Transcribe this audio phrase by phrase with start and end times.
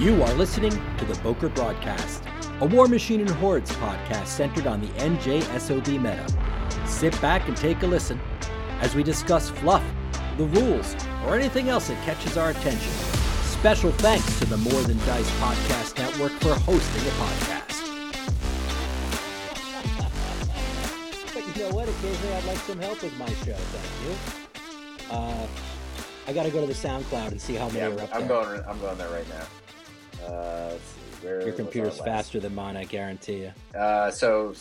[0.00, 2.22] You are listening to the Bokur Broadcast,
[2.62, 6.26] a Warmachine and Hordes podcast centered on the NJSOB meta.
[6.88, 8.18] Sit back and take a listen
[8.80, 9.84] as we discuss fluff,
[10.38, 12.92] the rules, or anything else that catches our attention.
[13.42, 17.76] Special thanks to the More Than Dice Podcast Network for hosting the podcast.
[21.34, 21.88] but you know what?
[21.90, 23.52] Occasionally I'd like some help with my show.
[23.54, 25.14] Thank you.
[25.14, 25.46] Uh,
[26.26, 28.20] I got to go to the SoundCloud and see how many Yeah, are up I'm
[28.26, 28.28] there.
[28.28, 28.62] going.
[28.66, 29.44] I'm going there right now.
[30.26, 33.52] Uh, see, where Your computer's faster than mine, I guarantee you.
[33.78, 34.54] Uh, so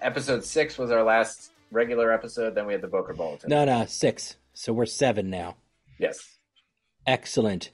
[0.00, 2.54] episode six was our last regular episode.
[2.54, 3.50] Then we had the Bokur Bulletin.
[3.50, 4.36] No, no, six.
[4.54, 5.56] So we're seven now.
[5.98, 6.18] Yes.
[7.06, 7.70] Excellent.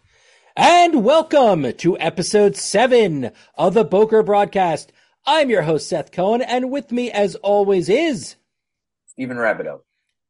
[0.56, 4.92] And welcome to episode seven of the Bokur broadcast.
[5.27, 8.36] I'm your host, Seth Cohen, and with me, as always, is
[9.06, 9.80] Stephen Rabideau.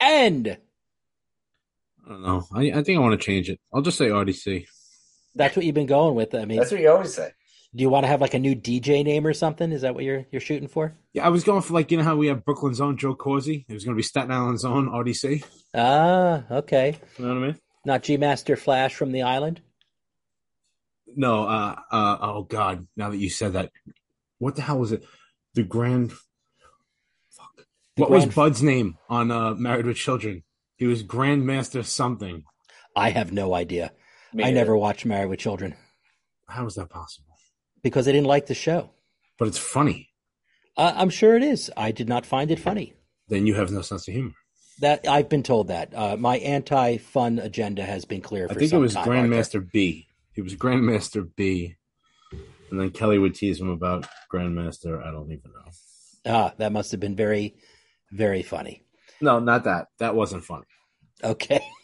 [0.01, 0.59] and
[2.06, 2.45] I don't know.
[2.53, 3.61] I, I think I want to change it.
[3.73, 4.67] I'll just say RDC.
[5.34, 6.34] That's what you've been going with.
[6.34, 7.30] I mean, That's what you always say.
[7.75, 9.70] do you want to have like a new DJ name or something?
[9.73, 10.95] Is that what you're you're shooting for?
[11.12, 13.64] Yeah, I was going for like you know how we have Brooklyn's own Joe Corsi.
[13.69, 15.45] It was going to be Staten Island's own RDC.
[15.75, 16.98] Ah, okay.
[17.19, 17.56] You know what I mean?
[17.84, 19.61] Not G Master Flash from the island.
[21.14, 21.45] No.
[21.45, 21.77] Uh.
[21.91, 22.19] Uh.
[22.20, 22.86] Oh God.
[22.97, 23.70] Now that you said that,
[24.39, 25.05] what the hell was it?
[25.55, 26.12] The Grand.
[27.31, 27.67] Fuck.
[27.97, 30.42] The what Grand- was Bud's name on uh Married with Children?
[30.77, 32.45] He was Grandmaster something.
[32.97, 33.92] I have no idea.
[34.39, 35.75] I never watched Married with Children
[36.48, 37.36] How is that possible?
[37.83, 38.91] because I didn't like the show.
[39.39, 40.11] But it's funny.
[40.77, 41.70] Uh, I'm sure it is.
[41.77, 42.92] I did not find it funny.
[43.28, 44.33] Then you have no sense of humor.
[44.81, 48.73] That I've been told that uh, my anti-fun agenda has been clear for I think
[48.73, 49.12] it was time, Arthur.
[49.12, 50.06] Grandmaster B.
[50.34, 51.77] He was Grandmaster B.
[52.70, 55.05] And then Kelly would tease him about Grandmaster.
[55.05, 55.70] I don't even know.
[56.27, 57.56] Ah, that must have been very,
[58.12, 58.83] very funny.
[59.20, 59.89] No, not that.
[59.98, 60.67] That wasn't funny.
[61.25, 61.61] Okay.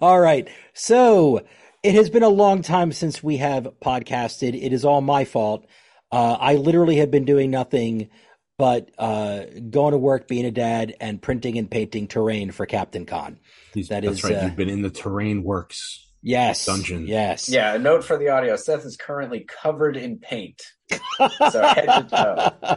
[0.00, 0.48] all right.
[0.74, 1.44] So
[1.82, 4.60] it has been a long time since we have podcasted.
[4.60, 5.66] It is all my fault.
[6.10, 8.10] Uh, I literally have been doing nothing
[8.58, 13.06] but uh, going to work, being a dad, and printing and painting terrain for Captain
[13.06, 13.40] Con.
[13.74, 14.36] He's, That that's is, right.
[14.36, 16.06] uh, You've been in the terrain works.
[16.22, 16.66] Yes.
[16.66, 17.06] Dungeon.
[17.06, 17.48] Yes.
[17.48, 17.74] Yeah.
[17.74, 20.62] A note for the audio: Seth is currently covered in paint.
[21.50, 22.76] So head to toe.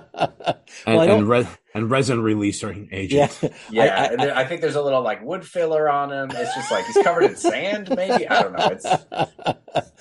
[0.86, 2.98] And, Well, I don't- and, re- and resin releasing yeah.
[2.98, 3.40] agent.
[3.72, 6.30] Yeah, I- I- and there- I, think there's a little like wood filler on him.
[6.34, 7.90] It's just like he's covered in sand.
[7.96, 8.68] Maybe I don't know.
[8.72, 8.86] It's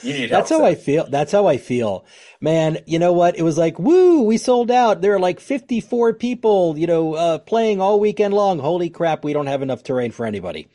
[0.04, 0.42] you need help.
[0.48, 1.06] That's how I feel.
[1.08, 2.04] That's how I feel.
[2.40, 3.38] Man, you know what?
[3.38, 5.00] It was like, woo, we sold out.
[5.00, 8.58] There are like 54 people, you know, uh, playing all weekend long.
[8.58, 10.68] Holy crap, we don't have enough terrain for anybody.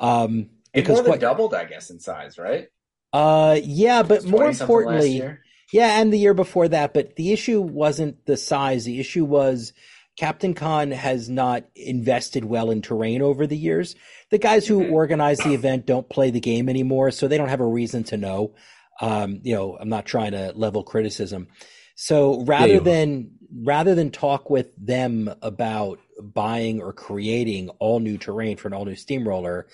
[0.00, 2.68] Um, It more than quite, doubled, I guess, in size, right?
[3.12, 5.42] uh, yeah, but more 20-something last importantly, year.
[5.72, 8.84] Yeah, and the year before that, but the issue wasn't the size.
[8.84, 9.72] The issue was
[10.18, 13.96] Captain Con has not invested well in terrain over the years.
[14.30, 14.92] The guys who Mhm.
[14.92, 18.16] organize the event don't play the game anymore, so they don't have a reason to
[18.18, 18.52] know.
[19.00, 21.48] Um, you know, I'm not trying to level criticism.
[21.94, 22.80] So rather are.
[22.80, 23.30] than
[23.64, 28.84] rather than talk with them about buying or creating all new terrain for an all
[28.84, 29.66] new steamroller,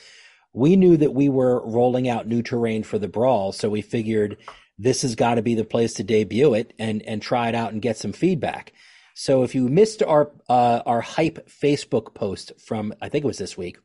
[0.52, 4.36] we knew that we were rolling out new terrain for the brawl, so we figured
[4.78, 7.72] this has got to be the place to debut it and and try it out
[7.72, 8.72] and get some feedback.
[9.14, 13.38] So if you missed our uh, our hype Facebook post from I think it was
[13.38, 13.78] this week,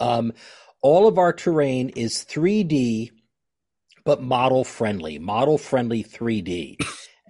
[0.00, 0.32] um,
[0.82, 3.10] all of our terrain is 3D,
[4.04, 6.76] but model friendly, model friendly 3D,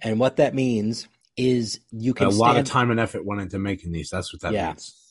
[0.01, 3.25] and what that means is you can A can lot of stand- time and effort
[3.25, 4.09] went into making these.
[4.09, 4.69] That's what that Yeah.
[4.69, 5.01] means.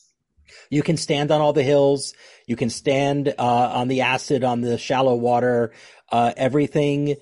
[0.69, 2.13] You can stand on all the hills.
[2.47, 3.41] You can stand uh,
[3.73, 5.71] on the acid, on the shallow water.
[6.11, 7.15] Uh, everything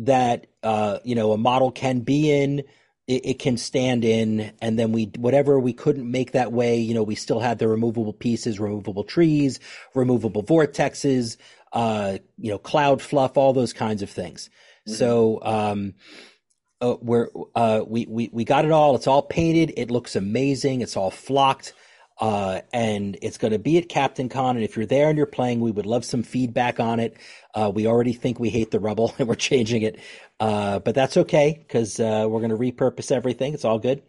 [0.00, 2.60] that uh, you know a model can be in,
[3.06, 4.52] it, it can stand in.
[4.62, 7.68] And then we, whatever we couldn't make that way, you know, we still had the
[7.68, 9.60] removable pieces, removable trees,
[9.94, 11.36] removable vortexes,
[11.72, 14.48] uh, you know, cloud fluff, all those kinds of things.
[14.88, 14.94] Mhm.
[14.94, 15.94] So um,
[16.80, 18.94] uh, we're uh, we we we got it all.
[18.96, 19.74] It's all painted.
[19.76, 20.80] It looks amazing.
[20.80, 21.74] It's all flocked.
[22.20, 24.56] Uh, and it's going to be at Captain Con.
[24.56, 27.16] And if you're there and you're playing, we would love some feedback on it.
[27.54, 29.98] Uh, we already think we hate the rubble and we're changing it.
[30.38, 33.54] Uh, but that's okay because uh, we're going to repurpose everything.
[33.54, 34.02] It's all good.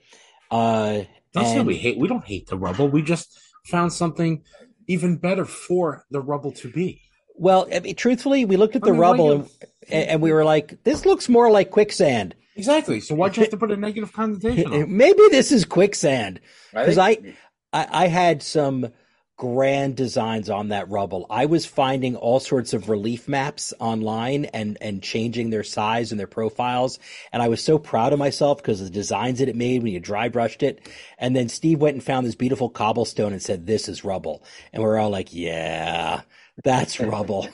[0.50, 1.04] Uh,
[1.34, 1.98] Don't say and- we hate.
[1.98, 2.88] We don't hate the rubble.
[2.90, 4.44] We just found something
[4.88, 7.02] even better for the rubble to be.
[7.36, 9.48] well, I mean, truthfully, we looked at I the mean, rubble you-
[9.90, 12.36] and, and we were like, this looks more like quicksand.
[12.58, 13.00] Exactly.
[13.00, 14.98] So why'd you have to put a negative connotation on?
[14.98, 16.42] Maybe this is quicksand.
[16.76, 17.34] I 'Cause think- I,
[17.74, 18.92] I had some
[19.38, 21.26] grand designs on that rubble.
[21.28, 26.20] I was finding all sorts of relief maps online and and changing their size and
[26.20, 27.00] their profiles,
[27.34, 29.94] and I was so proud of myself because of the designs that it made when
[29.94, 30.88] you dry brushed it.
[31.18, 34.84] And then Steve went and found this beautiful cobblestone and said, "This is rubble," and
[34.84, 36.22] we're all like, "Yeah,
[36.64, 37.48] that's rubble."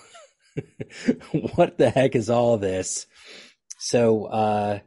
[1.55, 3.05] what the heck is all this?
[3.79, 4.79] So, uh,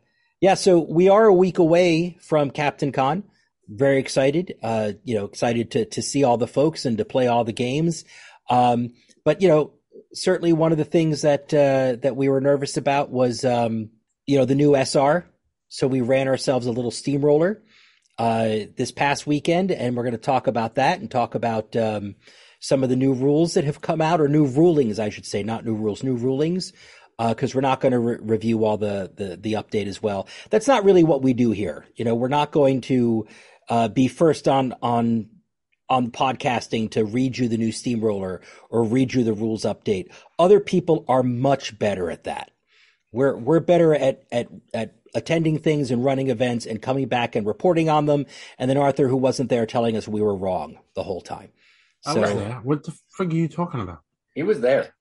[0.43, 3.25] yeah, so we are a week away from Captain Con.
[3.73, 7.29] Very excited, uh, you know, excited to, to see all the folks and to play
[7.29, 8.05] all the games.
[8.49, 8.95] Um,
[9.25, 9.75] but, you know,
[10.13, 13.91] certainly one of the things that, uh, that we were nervous about was, um,
[14.27, 15.25] you know, the new SR.
[15.69, 17.63] So we ran ourselves a little steamroller,
[18.19, 22.17] uh, this past weekend, and we're going to talk about that and talk about, um,
[22.61, 25.43] some of the new rules that have come out, or new rulings, I should say,
[25.43, 26.73] not new rules, new rulings,
[27.19, 30.29] because uh, we're not going to re- review all the, the the update as well.
[30.51, 31.87] That's not really what we do here.
[31.97, 33.27] You know, we're not going to
[33.71, 35.29] uh, be first on on
[35.89, 40.13] on podcasting to read you the new steamroller or read you the rules update.
[40.39, 42.51] Other people are much better at that.
[43.13, 47.47] We're we're better at at at attending things and running events and coming back and
[47.47, 48.27] reporting on them.
[48.59, 51.51] And then Arthur, who wasn't there, telling us we were wrong the whole time.
[52.07, 52.61] I was there.
[52.63, 54.01] What the frig are you talking about?
[54.35, 54.95] He was there.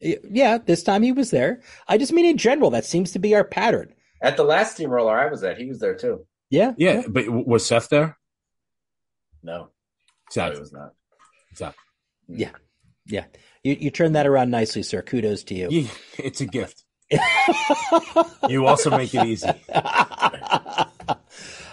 [0.00, 1.60] Yeah, this time he was there.
[1.88, 3.92] I just mean in general, that seems to be our pattern.
[4.22, 6.24] At the last steamroller I was at, he was there too.
[6.50, 6.72] Yeah.
[6.76, 8.16] Yeah, but was Seth there?
[9.42, 9.70] No.
[10.30, 10.54] Seth.
[10.54, 10.92] No, was not.
[11.54, 11.76] Seth.
[12.28, 12.50] Yeah.
[13.06, 13.24] Yeah.
[13.62, 15.02] You you turned that around nicely, sir.
[15.02, 15.68] Kudos to you.
[15.70, 16.84] Yeah, it's a gift.
[18.48, 19.48] you also make it easy.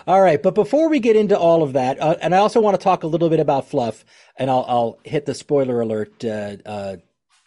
[0.07, 2.79] All right, but before we get into all of that, uh, and I also want
[2.79, 4.05] to talk a little bit about fluff,
[4.37, 6.95] and I'll, I'll hit the spoiler alert, uh, uh,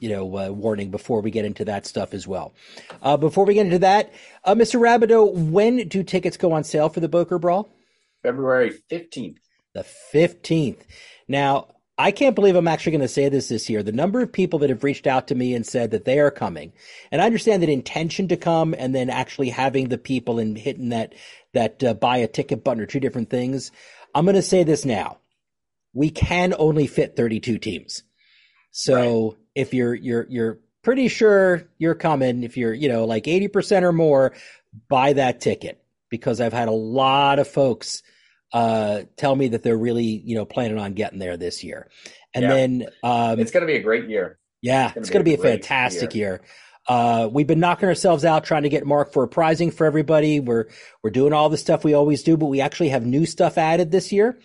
[0.01, 2.53] you know, uh, warning before we get into that stuff as well.
[3.03, 4.13] Uh, before we get into that,
[4.45, 4.81] uh, Mr.
[4.81, 7.69] Rabideau, when do tickets go on sale for the Bokur Brawl?
[8.23, 9.39] February fifteenth.
[9.75, 10.85] The fifteenth.
[11.27, 11.69] Now,
[12.01, 13.83] I can't believe I'm actually going to say this this year.
[13.83, 16.31] The number of people that have reached out to me and said that they are
[16.31, 16.73] coming,
[17.11, 20.91] and I understand that intention to come and then actually having the people and hitting
[20.91, 21.15] that
[21.55, 23.73] that uh, buy a ticket button are two different things.
[24.15, 25.19] I'm going to say this now.
[25.93, 28.05] We can only fit 32 teams.
[28.71, 29.37] So right.
[29.59, 33.93] If you're, you're, you're pretty sure you're coming, if you're, you know, like 80% or
[33.93, 34.35] more,
[34.89, 38.03] buy that ticket because I've had a lot of folks,
[38.53, 41.91] uh, tell me that they're really, you know, planning on getting there this year.
[42.35, 42.49] And yeah.
[42.49, 44.39] then, um, it's going to be a great year.
[44.61, 46.29] Yeah, it's going to be, be, a fantastic year.
[46.29, 46.41] year.
[46.89, 50.41] Uh, we've been knocking ourselves out trying to get Mark for a prizing for everybody.
[50.41, 50.67] We're
[51.03, 53.91] we're doing all the stuff we always do, but we actually have new stuff added
[53.91, 54.39] this year.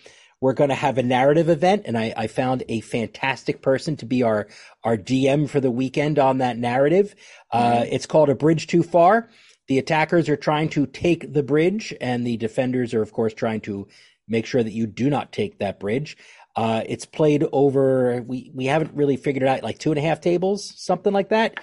[0.43, 4.05] We're going to have a narrative event, and I, I found a fantastic person to
[4.05, 4.49] be our
[4.83, 7.15] our DM for the weekend on that narrative.
[7.49, 7.93] Uh, mm-hmm.
[7.93, 9.29] it's called A Bridge Too Far.
[9.69, 13.61] The attackers are trying to take the bridge, and the defenders are, of course, trying
[13.61, 13.87] to
[14.27, 16.17] make sure that you do not take that bridge.
[16.57, 18.21] Uh, it's played over.
[18.21, 21.29] We we haven't really figured it out, like two and a half tables, something like
[21.29, 21.57] that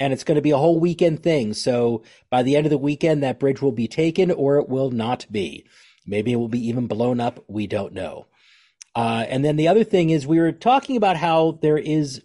[0.00, 1.54] and it's going to be a whole weekend thing.
[1.54, 4.90] So by the end of the weekend, that bridge will be taken or it will
[4.90, 5.64] not be.
[6.06, 7.44] Maybe it will be even blown up.
[7.48, 8.26] We don't know.
[8.94, 12.22] Uh, and then the other thing is, we were talking about how there is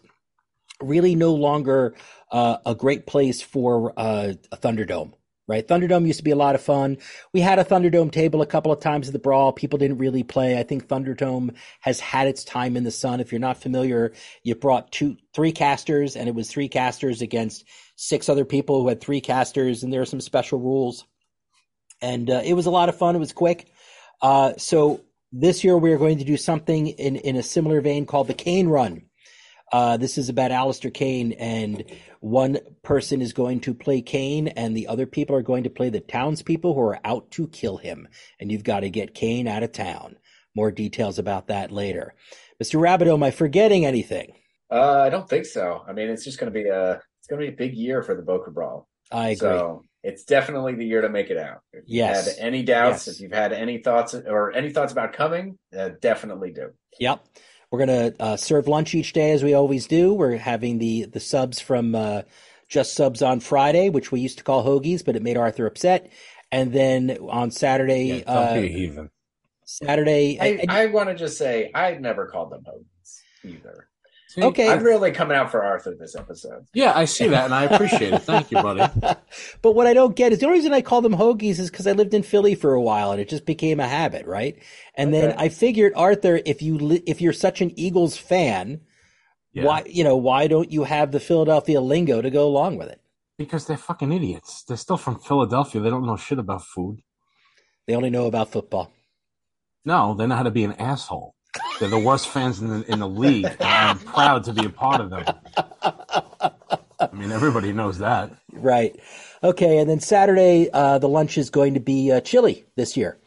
[0.81, 1.95] really no longer
[2.31, 5.13] uh, a great place for uh, a Thunderdome
[5.47, 5.67] right?
[5.67, 6.97] Thunderdome used to be a lot of fun.
[7.33, 9.53] We had a Thunderdome table a couple of times at the Brawl.
[9.53, 10.59] People didn't really play.
[10.59, 13.19] I think Thunderdome has had its time in the sun.
[13.19, 14.13] If you're not familiar,
[14.43, 17.65] you brought two, three casters, and it was three casters against
[17.95, 21.05] six other people who had three casters, and there are some special rules.
[22.01, 23.15] And uh, it was a lot of fun.
[23.15, 23.71] It was quick.
[24.21, 25.01] Uh, so
[25.31, 28.33] this year we are going to do something in, in a similar vein called the
[28.33, 29.03] Caine Run.
[29.71, 31.83] Uh, this is about Alistair Caine, and
[32.21, 35.89] one person is going to play Caine, and the other people are going to play
[35.89, 38.07] the townspeople who are out to kill him.
[38.39, 40.15] And you've got to get Caine out of town.
[40.55, 42.15] More details about that later.
[42.63, 42.79] Mr.
[42.79, 44.33] Rabideau, am I forgetting anything?
[44.71, 45.83] Uh, I don't think so.
[45.87, 48.01] I mean, it's just going to be a it's going to be a big year
[48.01, 48.87] for the Bokur Brawl.
[49.11, 49.35] I agree.
[49.35, 51.63] So it's definitely the year to make it out.
[51.73, 52.25] If yes.
[52.25, 53.15] you had any doubts, yes.
[53.15, 56.69] if you've had any thoughts or any thoughts about coming, uh, definitely do.
[56.97, 57.25] Yep.
[57.69, 60.13] We're going to uh, serve lunch each day as we always do.
[60.13, 62.21] We're having the the subs from uh,
[62.69, 66.09] Just Subs on Friday, which we used to call hoagies, but it made Arthur upset.
[66.53, 69.09] And then on Saturday, yeah, uh, heathen.
[69.65, 73.89] Saturday, I, I, I want to just say I never called them hoagies either.
[74.29, 76.65] See, okay, I'm really coming out for Arthur this episode.
[76.73, 78.23] Yeah, I see that, and I appreciate it.
[78.23, 78.81] Thank you, buddy.
[79.61, 81.87] but what I don't get is the only reason I call them hoagies is because
[81.87, 84.61] I lived in Philly for a while, and it just became a habit, right?
[84.95, 85.27] And okay.
[85.27, 88.81] then I figured, Arthur, if you li- if you're such an Eagles fan,
[89.53, 89.63] yeah.
[89.63, 92.99] why you know why don't you have the Philadelphia lingo to go along with it?
[93.37, 94.63] Because they're fucking idiots.
[94.63, 95.79] They're still from Philadelphia.
[95.79, 97.01] They don't know shit about food.
[97.85, 98.91] They only know about football.
[99.85, 101.33] No, they know how to be an asshole.
[101.79, 105.01] They're the worst fans in the, in the league, I'm proud to be a part
[105.01, 105.25] of them.
[106.99, 108.31] I mean, everybody knows that.
[108.51, 108.99] Right.
[109.43, 113.19] Okay, and then Saturday, uh, the lunch is going to be uh, chili this year.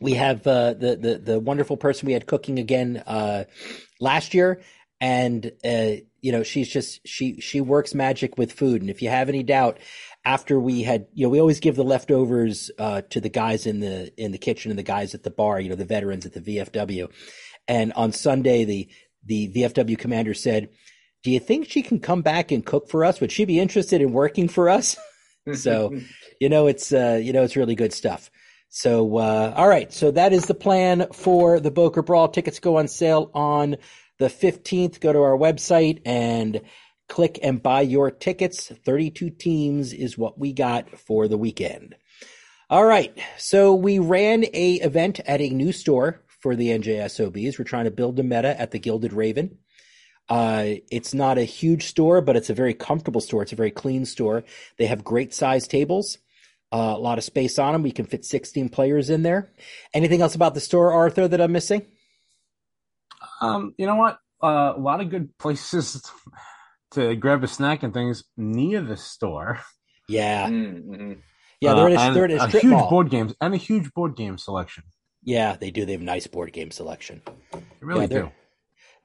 [0.00, 3.44] We have uh, the, the the wonderful person we had cooking again uh,
[4.00, 4.60] last year,
[5.00, 8.80] and uh, you know, she's just she she works magic with food.
[8.80, 9.78] And if you have any doubt,
[10.24, 13.80] after we had, you know, we always give the leftovers uh, to the guys in
[13.80, 16.32] the in the kitchen and the guys at the bar, you know, the veterans at
[16.32, 17.10] the VFW.
[17.66, 18.88] And on Sunday, the
[19.24, 20.68] the VFW commander said,
[21.22, 23.20] "Do you think she can come back and cook for us?
[23.20, 24.96] Would she be interested in working for us?"
[25.54, 25.98] so,
[26.40, 28.30] you know, it's uh, you know, it's really good stuff.
[28.68, 29.92] So, uh, all right.
[29.92, 32.28] So that is the plan for the Bokur Brawl.
[32.28, 33.76] Tickets go on sale on
[34.18, 35.00] the 15th.
[35.00, 36.60] Go to our website and
[37.10, 38.68] click and buy your tickets.
[38.68, 41.96] 32 teams is what we got for the weekend.
[42.70, 43.12] All right.
[43.36, 47.58] So we ran a event at a new store for the NJSOBs.
[47.58, 49.58] We're trying to build a meta at the Gilded Raven.
[50.28, 53.42] Uh, it's not a huge store, but it's a very comfortable store.
[53.42, 54.44] It's a very clean store.
[54.78, 56.18] They have great size tables.
[56.72, 57.82] Uh, a lot of space on them.
[57.82, 59.50] We can fit 16 players in there.
[59.92, 61.84] Anything else about the store, Arthur, that I'm missing?
[63.40, 64.20] Um, you know what?
[64.40, 66.00] Uh, a lot of good places
[66.92, 69.60] to grab a snack and things near the store.
[70.08, 70.48] Yeah.
[70.48, 71.12] Mm-hmm.
[71.60, 72.90] Yeah, they're in a, Uh, and they're in a a huge mall.
[72.90, 74.84] board games and a huge board game selection.
[75.22, 75.84] Yeah, they do.
[75.84, 77.22] They have nice board game selection.
[77.52, 78.30] They really Yeah, they're- do.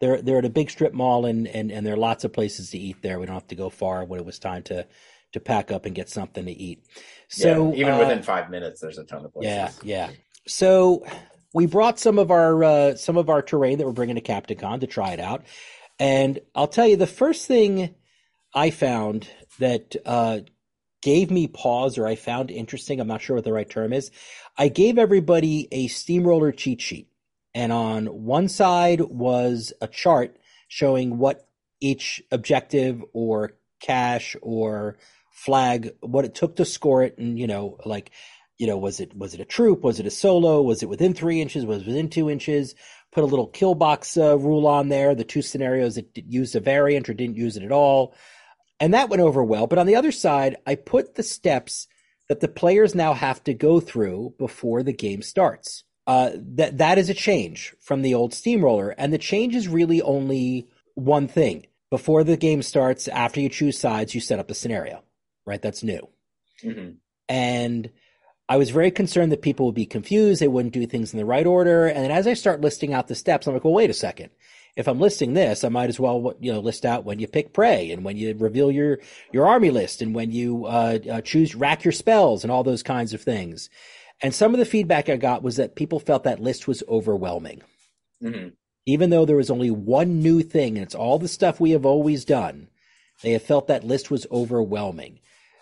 [0.01, 2.71] They're they're at a big strip mall and, and, and there are lots of places
[2.71, 3.17] to eat there.
[3.19, 4.85] We don't have to go far when it was time to
[5.33, 6.83] to pack up and get something to eat.
[7.29, 9.53] So yeah, even uh, within five minutes, there's a ton of places.
[9.83, 10.09] Yeah, yeah.
[10.47, 11.05] So
[11.53, 14.81] we brought some of our uh, some of our terrain that we're bringing to CaptainCon
[14.81, 15.43] to try it out,
[15.99, 17.95] and I'll tell you the first thing
[18.53, 19.27] I found
[19.59, 20.39] that uh,
[21.01, 22.99] gave me pause or I found interesting.
[22.99, 24.11] I'm not sure what the right term is.
[24.57, 27.09] I gave everybody a steamroller cheat sheet,
[27.53, 30.37] and on one side was a chart
[30.67, 31.47] showing what
[31.79, 34.97] each objective or cache or
[35.31, 38.11] flag what it took to score it, and you know like
[38.57, 39.81] you know, was it was it a troop?
[39.83, 40.61] Was it a solo?
[40.61, 41.65] Was it within three inches?
[41.65, 42.75] Was it within two inches?
[43.15, 45.15] Put a little kill box uh, rule on there.
[45.15, 48.13] The two scenarios that used a variant or didn't use it at all,
[48.79, 49.65] and that went over well.
[49.67, 51.87] But on the other side, I put the steps
[52.29, 55.83] that the players now have to go through before the game starts.
[56.05, 60.01] Uh, that that is a change from the old steamroller, and the change is really
[60.03, 61.65] only one thing.
[61.89, 65.03] Before the game starts, after you choose sides, you set up the scenario.
[65.47, 66.07] Right, that's new
[66.61, 66.91] hmm
[67.27, 67.89] and
[68.47, 70.41] I was very concerned that people would be confused.
[70.41, 71.87] They wouldn't do things in the right order.
[71.87, 74.29] And then as I start listing out the steps, I'm like, well, wait a second.
[74.75, 77.53] If I'm listing this, I might as well, you know, list out when you pick
[77.53, 78.99] prey and when you reveal your,
[79.31, 82.83] your army list and when you, uh, uh, choose rack your spells and all those
[82.83, 83.69] kinds of things.
[84.21, 87.61] And some of the feedback I got was that people felt that list was overwhelming.
[88.21, 88.49] hmm
[88.85, 91.85] Even though there was only one new thing and it's all the stuff we have
[91.85, 92.67] always done,
[93.23, 95.19] they have felt that list was overwhelming.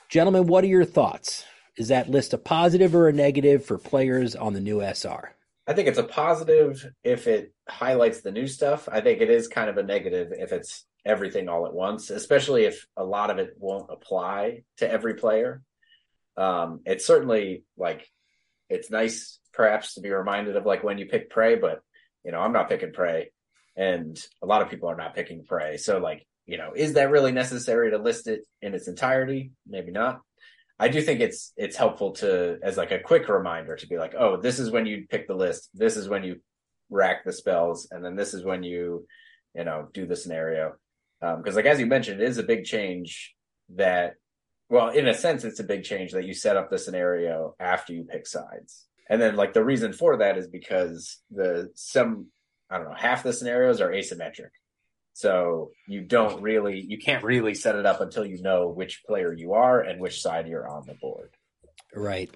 [0.09, 1.45] Gentlemen, what are your thoughts?
[1.77, 5.35] Is that list a positive or a negative for players on the new SR?
[5.65, 8.89] I think it's a positive if it highlights the new stuff.
[8.91, 12.65] I think it is kind of a negative if it's everything all at once, especially
[12.65, 15.61] if a lot of it won't apply to every player.
[16.37, 18.09] Um, it's certainly like
[18.69, 21.81] it's nice perhaps to be reminded of like when you pick prey, but
[22.23, 23.31] you know, I'm not picking prey
[23.75, 25.77] and a lot of people are not picking prey.
[25.77, 29.51] So like, you know, is that really necessary to list it in its entirety?
[29.67, 30.21] Maybe not.
[30.83, 34.15] I do think it's it's helpful to as like a quick reminder to be like,
[34.19, 36.41] oh, this is when you pick the list, this is when you
[36.89, 39.07] rack the spells, and then this is when you,
[39.55, 40.73] you know, do the scenario.
[41.21, 43.33] Um, because like as you mentioned, it is a big change
[43.75, 44.15] that,
[44.67, 47.93] well, in a sense, it's a big change that you set up the scenario after
[47.93, 52.27] you pick sides, and then like the reason for that is because the some
[52.69, 54.51] I don't know half the scenarios are asymmetric.
[55.13, 59.31] So you don't really, you can't really set it up until you know which player
[59.31, 61.29] you are and which side you're on the board.
[61.95, 62.31] Right.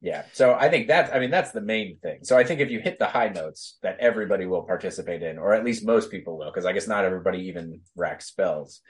[0.00, 0.24] Yeah.
[0.32, 2.20] So I think that's, I mean, that's the main thing.
[2.22, 5.52] So I think if you hit the high notes that everybody will participate in, or
[5.52, 8.80] at least most people will, because I guess not everybody even racks spells.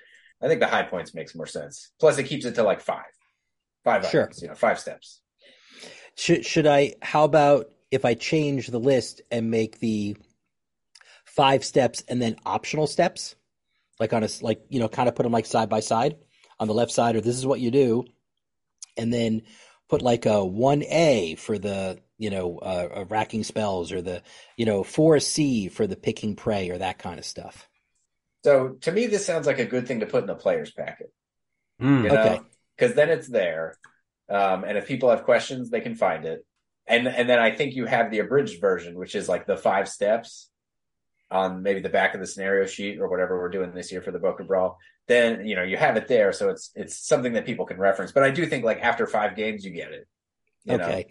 [0.43, 1.91] I think the high points makes more sense.
[1.99, 3.11] Plus it keeps it to like five,
[3.85, 4.23] five Sure.
[4.25, 5.21] items, you know, five steps.
[6.17, 6.95] Should should I?
[7.03, 10.17] How about if I change the list and make the
[11.37, 13.37] five steps and then optional steps,
[13.99, 16.17] like on a like you know, kind of put them like side by side
[16.59, 18.05] on the left side, or this is what you do,
[18.97, 19.43] and then
[19.89, 24.23] put like a one A for the you know uh, uh, racking spells, or the
[24.57, 27.69] you know four C for the picking prey, or that kind of stuff.
[28.45, 31.13] So to me, this sounds like a good thing to put in a player's packet.
[31.81, 32.05] Mm.
[32.05, 32.41] you know Okay.
[32.77, 33.79] because then it's there
[34.29, 36.45] um and if people have questions they can find it
[36.87, 39.89] and and then i think you have the abridged version which is like the five
[39.89, 40.51] steps
[41.31, 44.11] on maybe the back of the scenario sheet or whatever we're doing this year for
[44.11, 47.47] the Bokur Brawl, then you know you have it there, so it's it's something that
[47.47, 48.13] people can reference.
[48.13, 50.09] But I do think like after five games, you get it.
[50.65, 50.85] you know?
[50.85, 51.07] Okay.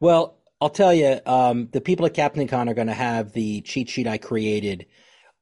[0.00, 3.60] Well, I'll tell you, um, the people at Captain Con are going to have the
[3.62, 4.86] cheat sheet I created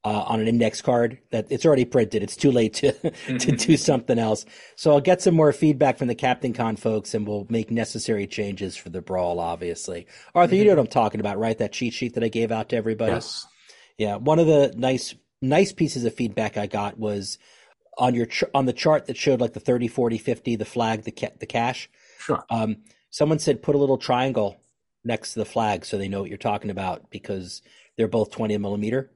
[0.02, 2.22] uh, on an index card that it's already printed.
[2.22, 2.92] It's too late to
[3.38, 4.46] to do something else.
[4.76, 8.26] So I'll get some more feedback from the Captain Con folks, and we'll make necessary
[8.26, 9.40] changes for the brawl.
[9.40, 11.58] Obviously, Arthur, you know what I'm talking about, right?
[11.58, 13.12] That cheat sheet that I gave out to everybody.
[13.12, 13.46] Yes.
[14.00, 17.36] Yeah, one of the nice nice pieces of feedback I got was
[17.98, 21.02] on your ch- on the chart that showed like the 30 40 50 the flag
[21.02, 22.42] the ca- the cache Sure.
[22.48, 22.78] um,
[23.10, 24.56] someone said put a little triangle
[25.04, 27.60] next to the flag so they know what you're talking about because
[27.98, 29.10] they're both 20 millimeter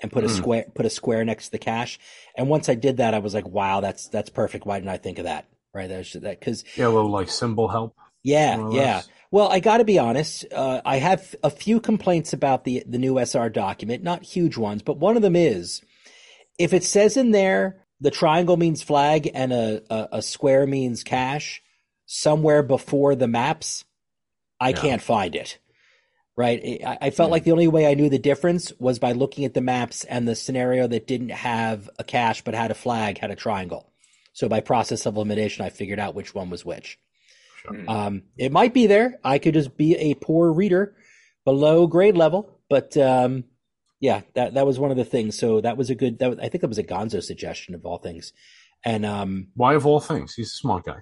[0.00, 0.34] and put a Hmm.
[0.34, 1.98] square put a square next to the cache
[2.34, 4.96] and once i did that i was like wow that's that's perfect why didn't i
[4.96, 7.94] think of that right that's that because Yeah, a little like symbol help.
[8.22, 9.02] Yeah, yeah.
[9.30, 10.44] Well, I got to be honest.
[10.52, 14.82] Uh, I have a few complaints about the the new SR document, not huge ones,
[14.82, 15.82] but one of them is
[16.58, 21.04] if it says in there the triangle means flag and a a, a square means
[21.04, 21.62] cache
[22.06, 23.84] somewhere before the maps,
[24.60, 24.74] I Yeah.
[24.74, 25.58] can't find it.
[26.36, 26.80] Right?
[26.86, 27.32] I, I felt Hmm.
[27.32, 30.26] like the only way I knew the difference was by looking at the maps and
[30.28, 33.92] the scenario that didn't have a cache but had a flag had a triangle.
[34.32, 36.98] So by process of elimination, I figured out which one was which.
[37.66, 37.88] Hmm.
[37.88, 39.18] Um, it might be there.
[39.24, 40.94] I could just be a poor reader
[41.44, 43.44] below grade level, but um,
[44.00, 45.38] yeah, that that was one of the things.
[45.38, 46.18] So that was a good.
[46.18, 48.32] That was, I think that was a Gonzo suggestion of all things.
[48.84, 50.34] And um, Why of all things?
[50.34, 50.98] He's a smart guy.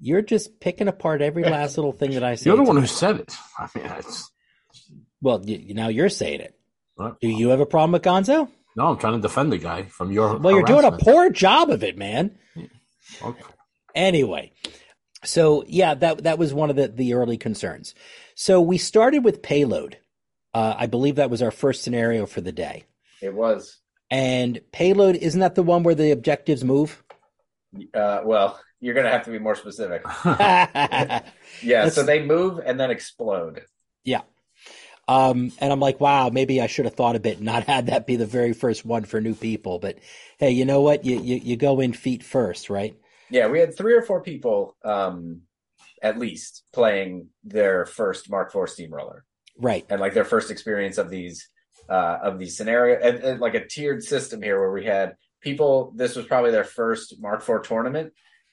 [0.00, 2.50] you're just picking apart every last little thing that I say.
[2.50, 3.36] You're the one who said it.
[3.58, 4.30] I mean, it's,
[5.20, 6.58] Well, you, now you're saying it.
[6.98, 8.48] Do you have a problem with Gonzo?
[8.74, 10.38] no, I'm trying to defend the guy from your.
[10.38, 12.36] Well, you're doing a poor job of it, man.
[13.22, 13.42] Okay.
[13.94, 14.52] Anyway,
[15.26, 17.94] so yeah, that that was one of the the early concerns.
[18.34, 19.98] So we started with payload.
[20.54, 22.84] Uh, I believe that was our first scenario for the day.
[23.20, 23.78] It was.
[24.10, 27.02] And payload isn't that the one where the objectives move?
[27.92, 30.02] Uh, well, you're gonna have to be more specific.
[30.24, 31.22] yeah.
[31.62, 33.62] Yeah, so they move and then explode.
[34.04, 34.22] Yeah.
[35.08, 37.86] Um, and I'm like, wow, maybe I should have thought a bit and not had
[37.86, 39.78] that be the very first one for new people.
[39.78, 39.98] But
[40.38, 41.04] hey, you know what?
[41.04, 42.96] You you, you go in feet first, right?
[43.30, 45.42] Yeah, we had three or four people, um,
[46.02, 49.24] at least playing their first Mark IV steamroller
[49.58, 49.84] Right.
[49.88, 51.48] and like their first experience of these
[51.88, 55.92] uh, of these scenario and, and like a tiered system here where we had people.
[55.96, 58.12] This was probably their first Mark IV tournament.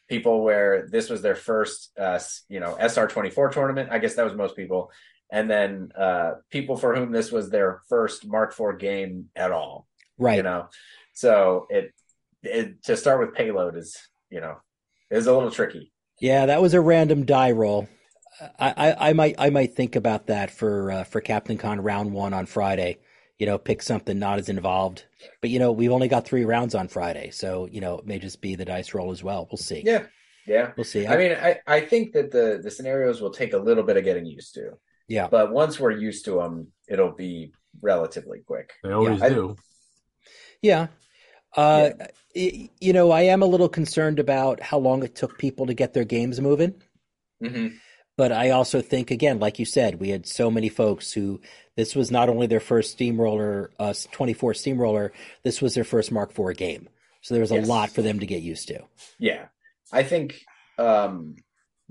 [0.09, 2.19] People where this was their first, uh,
[2.49, 3.89] you know, SR twenty four tournament.
[3.91, 4.91] I guess that was most people,
[5.31, 9.87] and then uh, people for whom this was their first Mark IV game at all.
[10.19, 10.37] Right.
[10.37, 10.67] you know
[11.13, 11.91] so it,
[12.43, 13.97] it to start with payload is
[14.29, 14.57] you know
[15.17, 17.87] is a little tricky Yeah, that was a random die roll.
[18.59, 22.11] I, I, I might I might think about that for uh, for Captain Con round
[22.13, 22.97] one on Friday.
[23.39, 25.05] You know, pick something not as involved.
[25.41, 28.19] But you know, we've only got three rounds on Friday, so you know, it may
[28.19, 29.47] just be the dice roll as well.
[29.51, 29.83] We'll see.
[29.85, 30.05] yeah
[30.45, 31.07] yeah We'll see.
[31.07, 34.03] i mean i i think that the the scenarios will take a little bit of
[34.03, 34.71] getting used to
[35.07, 35.27] yeah.
[35.31, 39.55] but once we're used to them it'll be relatively quick They always I- do.
[40.61, 40.87] Yeah.
[41.55, 41.91] Uh,
[42.33, 45.93] you know, I am a little concerned about how long it took people to get
[45.93, 46.81] their games moving.
[47.41, 47.83] hmm
[48.15, 51.41] But I also think, again, like you said, we had so many folks who
[51.75, 55.11] this was not only their first steamroller, uh, 24 steamroller,
[55.43, 56.89] this was their first Mark IV game.
[57.21, 57.67] So there was a Yes.
[57.67, 58.83] lot for them to get used to.
[59.19, 59.45] yeah
[59.91, 60.41] i think
[60.77, 61.35] um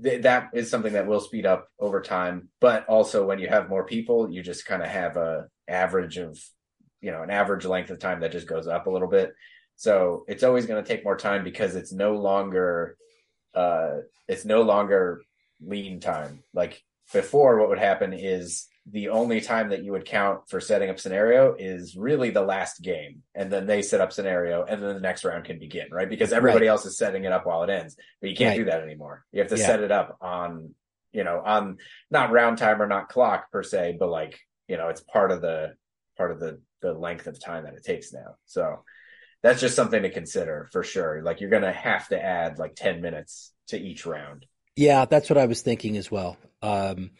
[0.01, 3.69] th- that is something that will speed up over time but also when you have
[3.69, 6.37] more people you just kind of have a average of
[7.01, 9.33] you know an average length of time that just goes up a little bit
[9.75, 12.97] so it's always going to take more time because it's no longer
[13.53, 15.21] uh it's no longer
[15.65, 16.43] lean time.
[16.53, 16.81] Like
[17.11, 20.99] before what would happen is the only time that you would count for setting up
[20.99, 24.99] scenario is really the last game and then they set up scenario and then the
[24.99, 26.09] next round can begin right?
[26.09, 28.65] Because everybody else is setting it up while it ends but you can't Right.
[28.65, 29.23] do that anymore.
[29.31, 29.67] You have to Yeah.
[29.67, 30.73] set it up on
[31.11, 31.77] you know on
[32.09, 35.41] not round time or not clock per se but like you know it's part of
[35.41, 35.73] the
[36.17, 38.35] part of the the length of time that it takes now.
[38.45, 38.83] So
[39.43, 43.01] that's just something to consider for sure like you're gonna have to add like 10
[43.01, 46.37] minutes to each round Yeah, that's what I was thinking as well.
[46.61, 47.11] Um,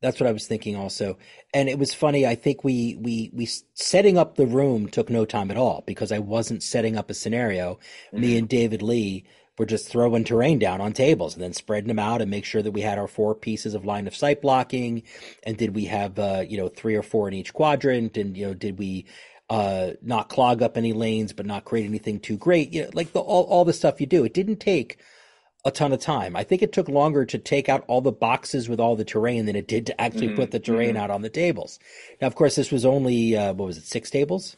[0.00, 1.18] that's what I was thinking also.
[1.52, 2.26] And it was funny.
[2.26, 6.12] I think we, we, we setting up the room took no time at all because
[6.12, 7.78] I wasn't setting up a scenario.
[8.12, 9.24] Me and David Lee
[9.58, 12.62] were just throwing terrain down on tables and then spreading them out and make sure
[12.62, 15.02] that we had our four pieces of line of sight blocking.
[15.44, 18.16] And did we have, uh, you know, three or four in each quadrant?
[18.18, 19.06] And, you know, did we,
[19.48, 22.72] uh, not clog up any lanes, but not create anything too great?
[22.72, 24.24] You know, like the, all, all the stuff you do.
[24.24, 24.98] It didn't take
[25.64, 26.36] a ton of time.
[26.36, 29.46] I think it took longer to take out all the boxes with all the terrain
[29.46, 30.98] than it did to actually Mhm, put the terrain mhm.
[30.98, 31.78] out on the tables.
[32.20, 34.56] Now, of course, this was only, uh, what was it, six tables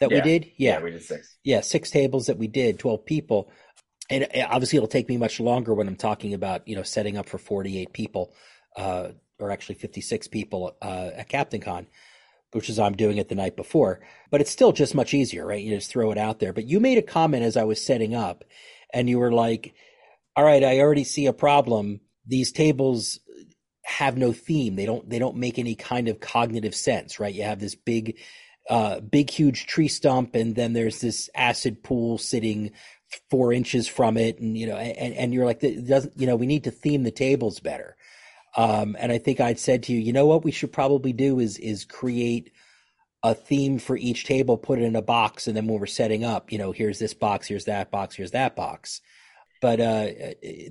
[0.00, 0.50] that we did?
[0.56, 0.80] Yeah.
[0.80, 3.50] we did six Yeah, six tables that we did, 12 people.
[4.10, 7.16] And uh, obviously it'll take me much longer when I'm talking about, you know, setting
[7.16, 8.32] up for 48 people,
[8.76, 9.08] uh,
[9.40, 11.86] or actually 56 people, uh, at Captain Con.
[12.54, 14.00] Which is I'm doing it the night before.
[14.30, 15.62] But it's still just much easier, right?
[15.62, 16.52] You just throw it out there.
[16.52, 18.44] But you made a comment as I was setting up,
[18.92, 19.74] and you were like,
[20.36, 22.00] "All right, I already see a problem.
[22.26, 23.20] These tables
[23.84, 24.76] have no theme.
[24.76, 27.34] They don't they don't make any kind of cognitive sense, right?
[27.34, 28.18] You have this big
[28.68, 32.70] uh, big huge tree stump and then there's this acid pool sitting
[33.30, 36.34] four inches from it and you know and, and you're like it doesn't you know
[36.34, 37.94] we need to theme the tables better
[38.56, 41.38] um, and i think i'd said to you you know what we should probably do
[41.38, 42.50] is is create
[43.22, 46.24] a theme for each table put it in a box and then when we're setting
[46.24, 49.00] up you know here's this box here's that box here's that box
[49.64, 50.08] but uh,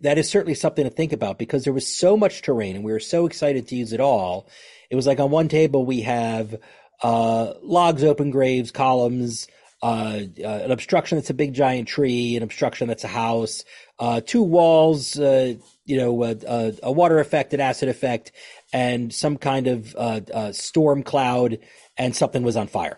[0.02, 2.92] that is certainly something to think about because there was so much terrain and we
[2.92, 4.48] were so excited to use it all.
[4.92, 6.56] It was like on one table we have
[7.02, 9.48] uh, logs, open graves, columns,
[9.82, 13.66] uh, uh, an obstruction that's a big giant tree, an obstruction that's a house,
[13.98, 18.32] uh, two walls, uh, you know, a, a, water effect, an acid effect,
[18.72, 21.60] and some kind of uh, storm cloud,
[21.98, 22.98] and something was on fire.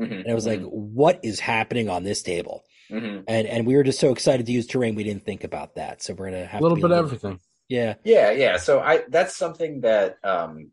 [0.00, 0.12] Mm-hmm.
[0.12, 0.64] And I was mm-hmm.
[0.64, 2.64] like, what is happening on this table?
[2.90, 3.22] Mm-hmm.
[3.28, 6.02] And and we were just so excited to use terrain, we didn't think about that.
[6.02, 7.40] So we're gonna have a little bit of everything.
[7.68, 8.56] Yeah, yeah, yeah.
[8.58, 10.70] So I that's something that, um,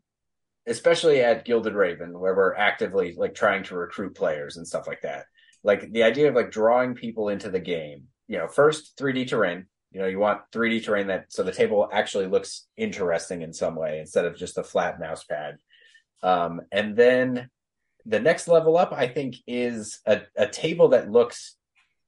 [0.66, 5.02] especially at Gilded Raven, where we're actively like trying to recruit players and stuff like
[5.02, 5.24] that.
[5.64, 8.08] Like the idea of like drawing people into the game.
[8.28, 9.66] You know, first 3D terrain.
[9.92, 13.74] You know, you want 3D terrain that so the table actually looks interesting in some
[13.74, 15.58] way instead of just a flat mouse pad.
[16.22, 17.50] Um, and then
[18.06, 21.56] the next level up, I think, is a, a table that looks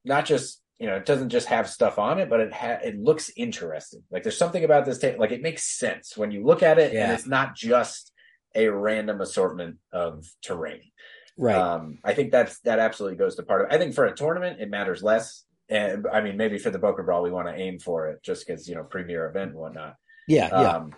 [0.03, 2.97] not just you know it doesn't just have stuff on it but it ha- it
[2.97, 6.63] looks interesting like there's something about this table like it makes sense when you look
[6.63, 7.05] at it yeah.
[7.05, 8.11] and it's not just
[8.55, 10.91] a random assortment of terrain
[11.37, 13.73] right um i think that's that absolutely goes to part of it.
[13.73, 17.05] i think for a tournament it matters less and i mean maybe for the Bokur
[17.05, 19.95] brawl we want to aim for it just because you know premier event and whatnot
[20.27, 20.93] yeah yeah um,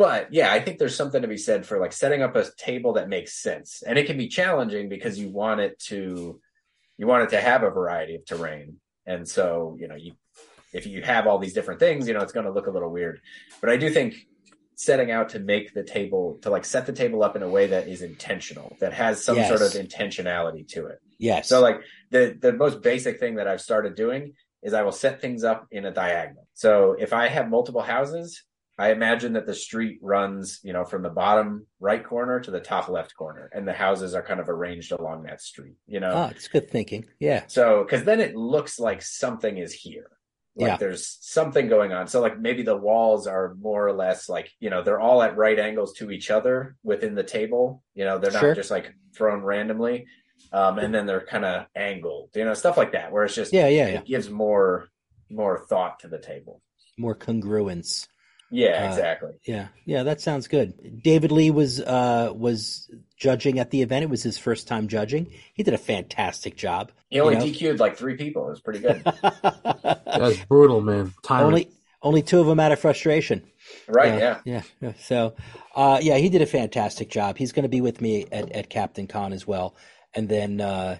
[0.00, 2.94] but yeah, I think there's something to be said for like setting up a table
[2.94, 3.82] that makes sense.
[3.86, 6.40] And it can be challenging because you want it to
[6.96, 8.80] you want it to have a variety of terrain.
[9.04, 10.12] And so, you know, you
[10.72, 12.88] if you have all these different things, you know, it's going to look a little
[12.88, 13.20] weird.
[13.60, 14.14] But I do think
[14.74, 17.66] setting out to make the table to like set the table up in a way
[17.66, 19.48] that is intentional, that has some yes.
[19.48, 21.02] sort of intentionality to it.
[21.20, 21.48] Yes.
[21.48, 25.20] So like the the most basic thing that I've started doing is I will set
[25.20, 26.46] things up in a diagonal.
[26.54, 28.42] So if I have multiple houses,
[28.78, 32.60] I imagine that the street runs, you know, from the bottom right corner to the
[32.60, 35.76] top left corner, and the houses are kind of arranged along that street.
[35.86, 37.04] You know, oh, it's good thinking.
[37.18, 37.44] Yeah.
[37.46, 40.10] So, because then it looks like something is here.
[40.56, 40.76] Like yeah.
[40.78, 42.08] there's something going on.
[42.08, 45.36] So, like maybe the walls are more or less like you know they're all at
[45.36, 47.82] right angles to each other within the table.
[47.94, 48.54] You know, they're not sure.
[48.54, 50.06] just like thrown randomly,
[50.52, 52.30] um, and then they're kind of angled.
[52.34, 53.98] You know, stuff like that, where it's just yeah, yeah, yeah.
[54.00, 54.88] it gives more
[55.30, 56.60] more thought to the table,
[56.98, 58.08] more congruence.
[58.50, 59.32] Yeah, uh, exactly.
[59.44, 61.02] Yeah, yeah, that sounds good.
[61.02, 64.02] David Lee was uh, was judging at the event.
[64.02, 65.32] It was his first time judging.
[65.54, 66.90] He did a fantastic job.
[67.08, 67.72] He only you know?
[67.72, 68.46] DQ'd like three people.
[68.46, 69.02] It was pretty good.
[69.22, 71.12] That's brutal, man.
[71.22, 71.70] Time only
[72.02, 73.42] only two of them out of frustration.
[73.86, 74.14] Right.
[74.14, 74.62] Uh, yeah.
[74.80, 74.92] Yeah.
[75.00, 75.34] So,
[75.74, 77.36] uh, yeah, he did a fantastic job.
[77.36, 79.76] He's going to be with me at, at Captain Con as well,
[80.14, 80.98] and then uh,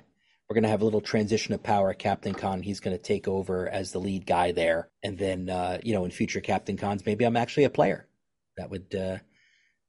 [0.51, 2.61] we're going to have a little transition of power Captain Con.
[2.61, 4.89] He's going to take over as the lead guy there.
[5.01, 8.09] And then, uh, you know, in future Captain Cons, maybe I'm actually a player.
[8.57, 9.19] That would, uh,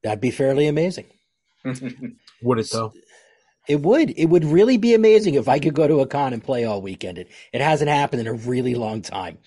[0.03, 1.07] that'd be fairly amazing.
[2.43, 2.93] would it though?
[3.67, 4.11] It would.
[4.11, 6.79] It would really be amazing if I could go to a con and play all
[6.79, 7.17] weekend.
[7.17, 9.39] It, it hasn't happened in a really long time.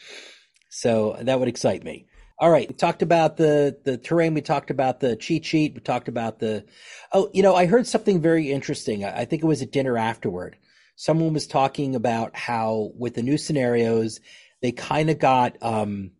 [0.68, 2.07] So that would excite me.
[2.40, 2.66] All right.
[2.66, 4.35] We talked about the, the terrain.
[4.35, 5.74] We talked about the cheat sheet.
[5.74, 6.64] We talked about the,
[7.12, 9.05] oh, you know, I heard something very interesting.
[9.05, 10.57] I, I think it was at dinner afterward
[10.96, 14.20] someone was talking about how with the new scenarios,
[14.62, 16.12] they kind of got um,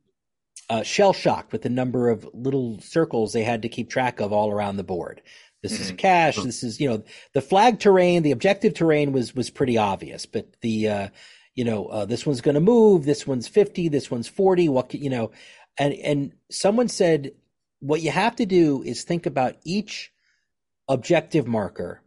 [0.69, 4.33] uh, shell shocked with the number of little circles they had to keep track of
[4.33, 5.23] all around the board.
[5.63, 5.83] This mm-hmm.
[5.83, 6.37] is cache.
[6.37, 10.47] This is you know the flag terrain, the objective terrain was was pretty obvious, but
[10.61, 11.09] the uh,
[11.55, 13.05] you know uh, this one's going to move.
[13.05, 13.89] This one's fifty.
[13.89, 14.69] This one's forty.
[14.69, 15.31] What you know,
[15.79, 17.33] and and someone said
[17.81, 20.13] what you have to do is think about each
[20.89, 22.03] objective marker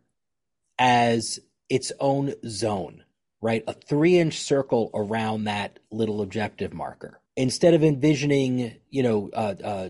[0.79, 3.03] as its own zone,
[3.41, 3.63] right?
[3.67, 7.19] A three inch circle around that little objective marker.
[7.35, 9.89] Instead of envisioning, you know, uh, uh,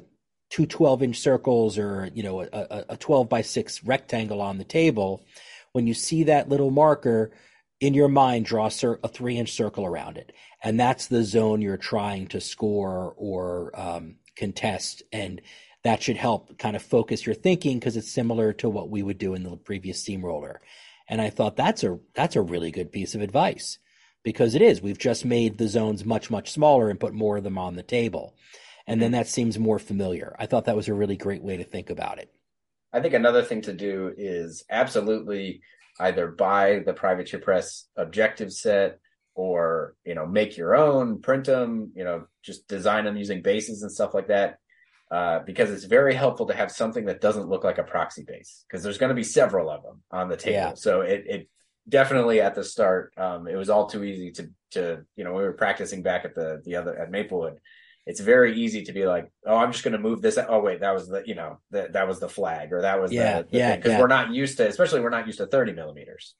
[0.49, 4.63] two 12 inch circles or, you know, a, a 12 by 6 rectangle on the
[4.63, 5.25] table,
[5.71, 7.31] when you see that little marker,
[7.79, 10.31] in your mind, draw a three inch circle around it.
[10.63, 15.03] And that's the zone you're trying to score or um, contest.
[15.11, 15.41] And
[15.83, 19.17] that should help kind of focus your thinking because it's similar to what we would
[19.17, 20.61] do in the previous steamroller.
[21.07, 23.79] And I thought that's a that's a really good piece of advice
[24.23, 24.81] because it is.
[24.81, 27.83] We've just made the zones much much smaller and put more of them on the
[27.83, 28.35] table.
[28.85, 29.19] And then mm-hmm.
[29.19, 30.35] that seems more familiar.
[30.39, 32.31] I thought that was a really great way to think about it.
[32.93, 35.61] I think another thing to do is absolutely
[35.99, 38.99] either buy the privateer press objective set
[39.35, 43.83] or you know make your own print them you know just design them using bases
[43.83, 44.59] and stuff like that
[45.11, 48.65] uh, because it's very helpful to have something that doesn't look like a proxy base
[48.67, 50.73] because there's going to be several of them on the table Yeah.
[50.75, 51.49] so it, it
[51.87, 55.43] definitely at the start um, it was all too easy to to you know we
[55.43, 57.59] were practicing back at the the other at maplewood
[58.05, 60.81] it's very easy to be like oh i'm just going to move this oh wait
[60.81, 63.47] that was the you know that that was the flag or that was Yeah, the,
[63.49, 63.99] the yeah, because yeah.
[64.01, 66.35] we're not used to especially we're not used to 30 millimeters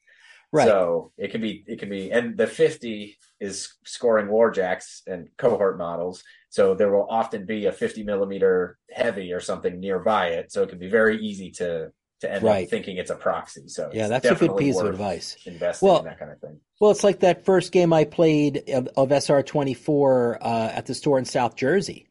[0.52, 0.66] Right.
[0.66, 5.78] so it can be it can be and the 50 is scoring warjacks and cohort
[5.78, 6.24] models.
[6.50, 10.50] So there will often be a 50 millimeter heavy or something nearby it.
[10.50, 12.64] So it can be very easy to to end Right.
[12.64, 13.68] up thinking it's a proxy.
[13.68, 15.36] So yeah, that's a good piece of advice.
[15.46, 16.58] Investing Well- in that kind of thing.
[16.80, 21.18] Well, it's like that first game I played of, of SR24 uh, at the store
[21.18, 22.08] in South Jersey,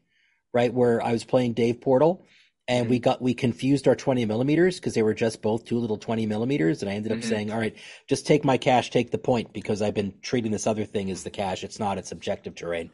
[0.54, 2.24] right, where I was playing Dave Portal,
[2.68, 2.90] and Mm-hmm.
[2.90, 6.26] we got we confused our 20 millimeters because they were just both two little 20
[6.26, 7.24] millimeters, and I ended up Mhm.
[7.24, 7.74] saying, "All right,
[8.08, 11.24] just take my cache, take the point," because I've been treating this other thing as
[11.24, 11.64] the cache.
[11.64, 12.90] It's not; it's objective terrain.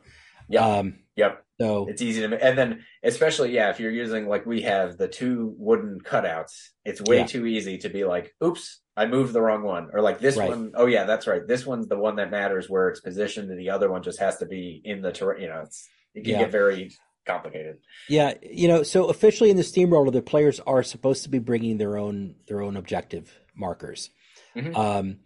[0.48, 0.64] Yeah.
[0.66, 1.44] Um, Yep.
[1.60, 5.08] so It's easy to and then especially yeah, if you're using like we have the
[5.08, 7.26] two wooden cutouts, it's way Yeah.
[7.26, 9.88] too easy to be like, oops, I moved the wrong one.
[9.92, 10.50] Or like this Right.
[10.50, 11.46] one, oh yeah, that's right.
[11.46, 14.36] This one's the one that matters where it's positioned and the other one just has
[14.38, 15.42] to be in the terrain.
[15.42, 16.38] You know, it's it can Yeah.
[16.40, 16.90] get very
[17.26, 17.78] complicated.
[18.08, 21.78] Yeah, you know, so officially in the steamroller, the players are supposed to be bringing
[21.78, 24.10] their own their own objective markers.
[24.56, 24.76] Mhm.
[24.76, 25.18] Um,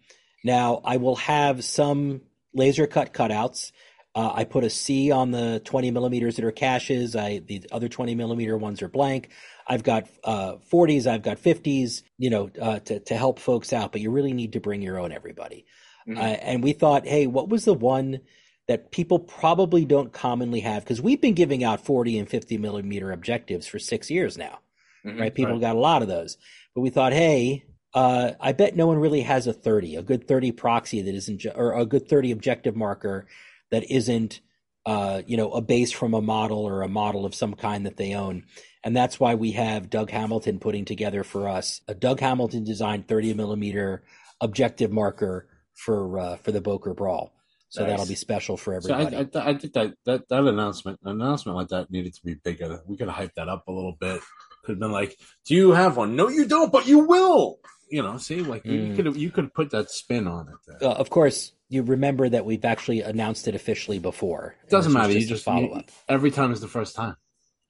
[0.43, 2.21] now, I will have some
[2.53, 3.71] laser cut cutouts.
[4.15, 7.15] Uh, I put a C on the 20 millimeters that are caches.
[7.15, 9.29] I the other 20 millimeter ones are blank.
[9.67, 11.05] I've got uh, 40s.
[11.05, 12.01] I've got 50s.
[12.17, 13.91] You know, uh, to to help folks out.
[13.91, 15.65] But you really need to bring your own, everybody.
[16.07, 16.17] Mhm.
[16.17, 18.21] Uh, and we thought, hey, what was the one
[18.69, 20.83] that people probably don't commonly have?
[20.83, 24.59] Because we've been giving out 40 and 50 millimeter objectives for six years now,
[25.03, 25.19] Mhm.
[25.19, 25.33] right?
[25.33, 25.61] People Right.
[25.61, 26.37] got a lot of those.
[26.75, 30.27] But we thought, hey, uh, I bet no one really has a 30, a good
[30.27, 33.25] 30 proxy that isn't, or a good 30 objective marker
[33.71, 34.39] that isn't,
[34.85, 37.97] uh, you know, a base from a model or a model of some kind that
[37.97, 38.43] they own.
[38.83, 43.07] And that's why we have Doug Hamilton putting together for us a Doug Hamilton designed
[43.07, 44.03] 30 millimeter
[44.39, 47.33] objective marker for uh, for the Bokur Brawl.
[47.71, 47.91] So Nice.
[47.91, 49.29] that'll be special for So I, everybody.
[49.37, 52.81] I, I think that, that that announcement, an announcement like that, needed to be bigger.
[52.87, 54.21] We could have hyped that up a little bit.
[54.63, 56.15] Could have been like, "Do you have one?
[56.15, 57.59] No, you don't, but you will."
[57.91, 58.87] You know, see, like you- Mm.
[58.97, 60.81] you could you could put that spin on it.
[60.83, 64.55] Uh, of course, you remember that we've actually announced it officially before.
[64.63, 65.13] It doesn't matter.
[65.13, 65.85] You just follow you- up.
[66.07, 67.15] every time is the first time.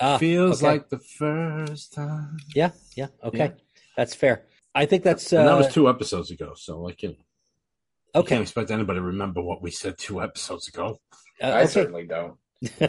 [0.02, 0.72] Ah, Feels okay.
[0.74, 2.38] like the first time.
[2.56, 3.52] yeah, yeah, okay, Yeah.
[3.98, 4.46] that's fair.
[4.74, 6.54] I think that's uh, that was two episodes ago.
[6.56, 7.16] So, like, you know,
[8.14, 8.30] you okay.
[8.30, 11.00] can't expect anybody to remember what we said two episodes ago.
[11.42, 11.68] Uh, I okay.
[11.68, 12.38] certainly don't.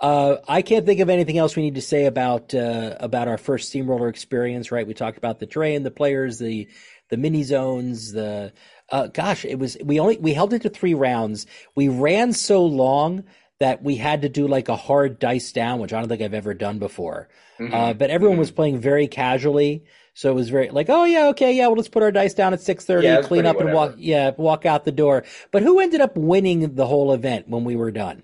[0.00, 3.38] uh, I can't think of anything else we need to say about uh, about our
[3.38, 4.70] first steamroller experience.
[4.70, 4.86] Right?
[4.86, 6.68] We talked about the terrain, the players, the
[7.08, 8.12] the mini zones.
[8.12, 8.52] The
[8.90, 11.46] uh, gosh, it was we only we held it to three rounds.
[11.74, 13.24] We ran so long
[13.58, 16.34] that we had to do like a hard dice down, which I don't think I've
[16.34, 17.28] ever done before.
[17.58, 17.74] Mhm.
[17.74, 19.84] Uh, but everyone was playing very casually.
[20.20, 22.52] So it was very like, oh yeah, okay, yeah, well let's put our dice down
[22.52, 25.24] at six thirty, Yeah, clean up and walk, yeah, walk out the door.
[25.50, 28.22] But who ended up winning the whole event when we were done?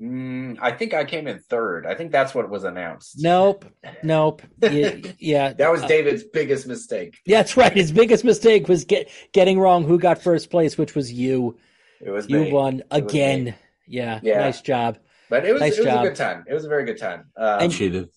[0.00, 1.86] Mm, I think I came in third.
[1.86, 3.16] I think that's what was announced.
[3.20, 3.64] Nope,
[4.04, 4.42] nope.
[4.62, 5.52] yeah, yeah.
[5.54, 7.16] That was Uh, David's biggest mistake.
[7.26, 7.72] yeah, that's right.
[7.72, 11.56] His biggest mistake was get getting wrong who got first place, which was you.
[12.00, 12.52] It was You me.
[12.52, 13.56] won again.
[13.88, 14.38] Yeah, Yeah.
[14.38, 14.98] nice job.
[15.30, 16.04] But it was Nice it was job.
[16.04, 16.44] a good time.
[16.48, 17.24] It was a very good time.
[17.36, 18.08] Uh, And- Cheated.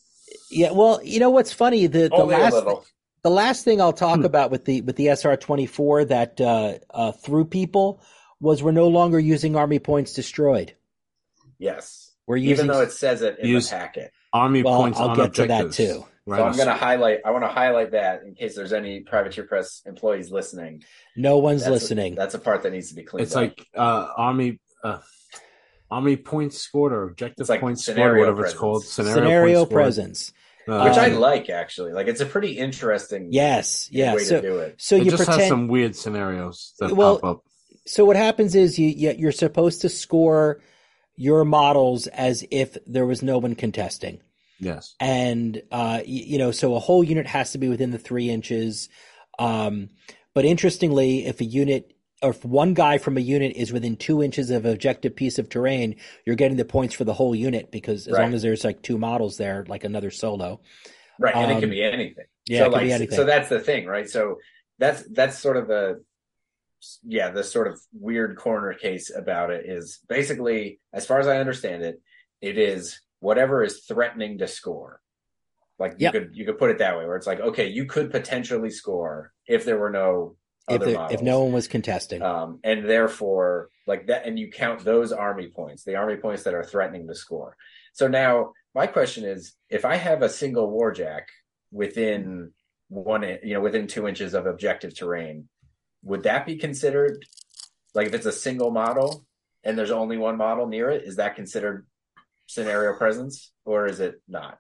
[0.51, 1.87] Yeah, well, you know what's funny?
[1.87, 2.53] The the only last.
[3.23, 4.25] The last thing I'll talk Hmm.
[4.25, 8.01] about with the with the SR twenty four that uh, uh, threw people
[8.39, 10.73] was we're no longer using army points destroyed.
[11.57, 12.11] Yes.
[12.27, 14.11] We're using Even though it says it in Use- the packet.
[14.33, 16.05] Army Well, points I'll on get to that too.
[16.25, 16.39] Right.
[16.39, 17.19] So I'm going to highlight.
[17.25, 20.83] I want to highlight that in case there's any privateer press employees listening.
[21.15, 22.15] no one's That's a- listening.
[22.15, 23.41] that's a part that needs to be cleaned It's up.
[23.43, 24.99] like uh, army uh,
[25.89, 28.83] army points scored or objective like points scored, scenario whatever it's called.
[28.85, 29.81] Scenario, Scenario points scored.
[29.81, 30.33] presence.
[30.67, 31.93] Uh, which I um, like actually.
[31.93, 34.15] Like it's a pretty interesting Yes, yeah.
[34.15, 34.75] way So to do it.
[34.77, 37.43] so it you just has some weird scenarios that Well, pop up.
[37.85, 40.61] So what happens is you you- you're supposed to score
[41.15, 44.19] your models as if there was no one contesting.
[44.59, 44.95] Yes.
[44.99, 48.29] and uh, y- you know, so a whole unit has to be within the three
[48.31, 48.89] inches.
[49.37, 49.89] Um,
[50.33, 54.23] but interestingly, if a unit or if one guy from a unit is within two
[54.23, 57.71] inches of an objective piece of terrain, you're getting the points for the whole unit
[57.71, 58.23] because as Right.
[58.23, 60.59] long as there's like two models there, like another solo.
[61.19, 62.25] Right, and it Um, can be anything.
[62.47, 63.17] yeah, so it can like, be anything.
[63.17, 64.09] So that's the thing, right?
[64.09, 64.37] So
[64.79, 66.03] that's that's sort of the
[67.03, 71.39] yeah, the sort of weird corner case about it is basically, as far as I
[71.39, 71.99] understand it,
[72.41, 75.01] it is whatever is threatening to score.
[75.79, 76.13] Like you Yep.
[76.13, 79.33] could you could put it that way, where it's like, okay, you could potentially score
[79.47, 80.35] if there were no
[80.69, 81.11] If, models.
[81.13, 82.21] if no one was contesting.
[82.21, 86.53] um, and therefore like that and you count those army points the army points that
[86.53, 87.55] are threatening the score
[87.93, 91.23] so now my question is if i have a single warjack
[91.71, 92.51] within
[92.89, 95.47] one you know within two inches of objective terrain
[96.03, 97.23] would that be considered
[97.93, 99.25] like if it's a single model
[99.63, 101.87] and there's only one model near it is that considered
[102.45, 104.59] scenario presence or is it not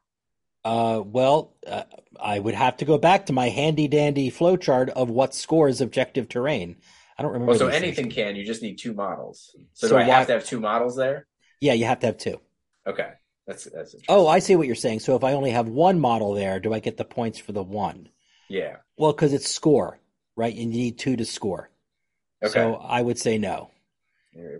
[0.67, 1.83] Uh, well, uh,
[2.19, 6.27] I would have to go back to my handy dandy flowchart of what scores objective
[6.27, 6.77] terrain.
[7.17, 7.51] I don't remember.
[7.51, 7.97] well so these things.
[7.97, 10.45] anything can you just need two models so, So do i why- have to have
[10.45, 11.25] two models there
[11.61, 12.39] Yeah, you have to have two.
[12.85, 13.11] okay
[13.47, 13.95] that's that's.
[14.09, 14.99] Oh, I see what you're saying.
[14.99, 17.63] So if I only have one model there, do I get the points for the
[17.63, 18.09] one?
[18.49, 19.99] yeah Well, because it's score,
[20.35, 20.53] right?
[20.53, 21.69] And you need two to score.
[22.43, 23.71] okay So I would say no.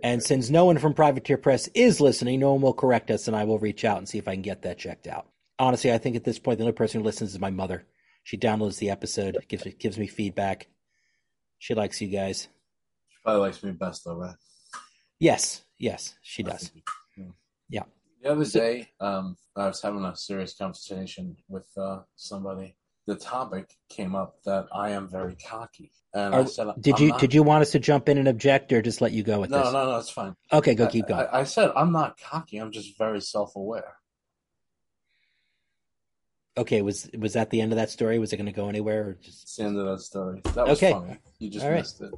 [0.02, 3.36] And since no one from Privateer Press is listening, no one will correct us, and
[3.36, 5.26] I will reach out and see if I can get that checked out.
[5.58, 7.84] Honestly, I think at this point, the only person who listens is my mother.
[8.22, 10.68] She downloads the episode, gives me, gives me feedback.
[11.58, 12.48] She likes you guys.
[13.08, 14.36] She probably likes me best though, right?
[15.18, 16.70] Yes, yes, she does.
[17.68, 17.82] Yeah.
[18.22, 22.76] The other day, um, I was having a serious conversation with uh, somebody.
[23.06, 27.20] The topic came up that I am very cocky, and I said, Did you not-
[27.20, 29.50] did you want us to jump in and object, or just let you go with
[29.50, 29.72] No, this?
[29.72, 30.34] No, no, no, it's fine.
[30.52, 31.26] Okay, go I- keep going.
[31.32, 32.58] I, I said I'm not cocky.
[32.58, 33.94] I'm just very self-aware.
[36.58, 38.18] Okay, was was that the end of that story?
[38.18, 39.42] Was it going to go anywhere, or just?
[39.44, 40.40] It's the end of that story.
[40.54, 40.92] That was Okay.
[40.92, 41.18] funny.
[41.38, 41.78] You just All right.
[41.78, 42.10] missed it.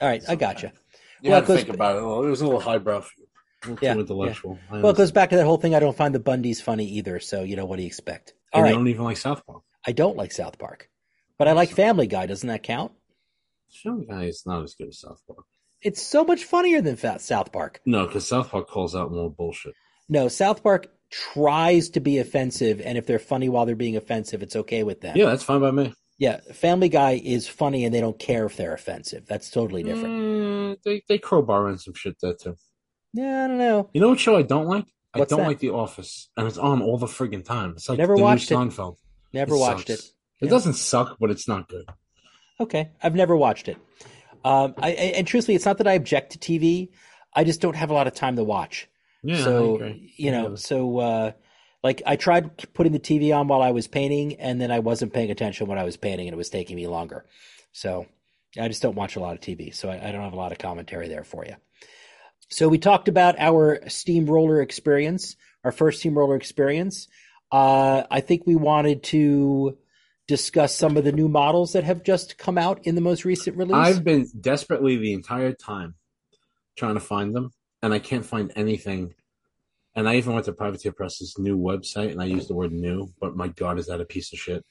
[0.00, 0.36] All right, I okay.
[0.36, 0.72] gotcha.
[1.22, 2.02] You Well, had to it think goes- about it.
[2.02, 2.06] a.
[2.26, 3.24] It was a little highbrow for you.
[3.74, 4.58] A Yeah, intellectual.
[4.70, 5.74] I Well, it goes back to that whole thing.
[5.74, 7.18] I don't find the Bundys funny either.
[7.18, 8.34] So you know what do you expect?
[8.52, 9.62] All And right, you don't even like South Park.
[9.86, 10.88] I don't like South Park,
[11.38, 12.26] but I like Family Guy.
[12.26, 12.92] Doesn't that count?
[13.82, 15.44] Family Guy is not as good as South Park.
[15.82, 17.80] It's so much funnier than Fa- South Park.
[17.84, 19.74] No, because South Park calls out more bullshit.
[20.08, 24.42] No, South Park tries to be offensive, and if they're funny while they're being offensive,
[24.42, 25.16] it's okay with them.
[25.16, 25.92] Yeah, that's fine by me.
[26.18, 26.40] yeah.
[26.52, 29.26] Family Guy is funny, and they don't care if they're offensive.
[29.26, 30.14] That's totally different.
[30.14, 32.56] Mm, they they crowbar in some shit there too.
[33.14, 33.88] Yeah, I don't know.
[33.94, 34.84] You know what show I don't like?
[35.14, 35.46] I What's don't that?
[35.48, 37.70] like The Office, and it's on all the friggin' time.
[37.72, 38.56] It's like Never the watched it.
[38.58, 38.96] new Seinfeld.
[39.32, 40.00] Never It watched sucks.
[40.00, 40.10] it.
[40.40, 40.50] It Yeah.
[40.50, 41.86] doesn't suck, but it's not good.
[42.60, 43.76] Okay, I've never watched it.
[44.44, 46.90] Um, I, I- and truthfully, it's not that I object to TV.
[47.34, 48.88] I just don't have a lot of time to watch.
[49.22, 51.32] Yeah, so you know, so uh,
[51.82, 55.12] like I tried putting the TV on while I was painting, and then I wasn't
[55.12, 57.24] paying attention when I was painting, and it was taking me longer.
[57.72, 58.06] So
[58.58, 60.52] I just don't watch a lot of TV, so I, I don't have a lot
[60.52, 61.56] of commentary there for you.
[62.50, 67.08] So we talked about our steamroller experience, our first steamroller experience.
[67.52, 69.78] Uh, I think we wanted to
[70.26, 73.56] discuss some of the new models that have just come out in the most recent
[73.56, 73.76] release.
[73.76, 75.94] I've been desperately the entire time
[76.76, 77.50] trying to find them,
[77.82, 79.14] and I can't find anything.
[79.94, 83.08] And I even went to Privateer Press's new website, and I used the word "new,"
[83.20, 84.64] but my God, is that a piece of shit?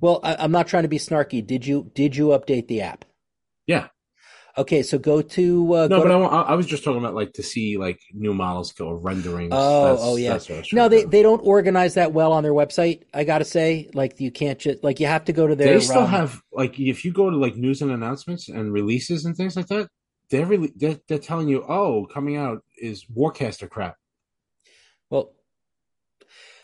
[0.00, 1.46] well, I, I'm not trying to be snarky.
[1.46, 3.04] Did you did you update the app?
[3.66, 3.88] Yeah,
[4.58, 7.14] Okay, so go to uh, no, go but to- I, I was just talking about
[7.14, 9.50] like to see like new models go renderings.
[9.52, 10.30] Oh, That's- oh yeah.
[10.32, 11.08] that's what I No, they do.
[11.08, 13.02] they don't organize that well on their website.
[13.12, 15.74] I gotta say, like you can't just like you have to go to their.
[15.74, 19.24] they still um, have like if you go to like news and announcements and releases
[19.26, 19.88] and things like that,
[20.30, 23.96] they're really they're, they're telling you, oh, coming out is Warcaster crap
[25.10, 25.32] well,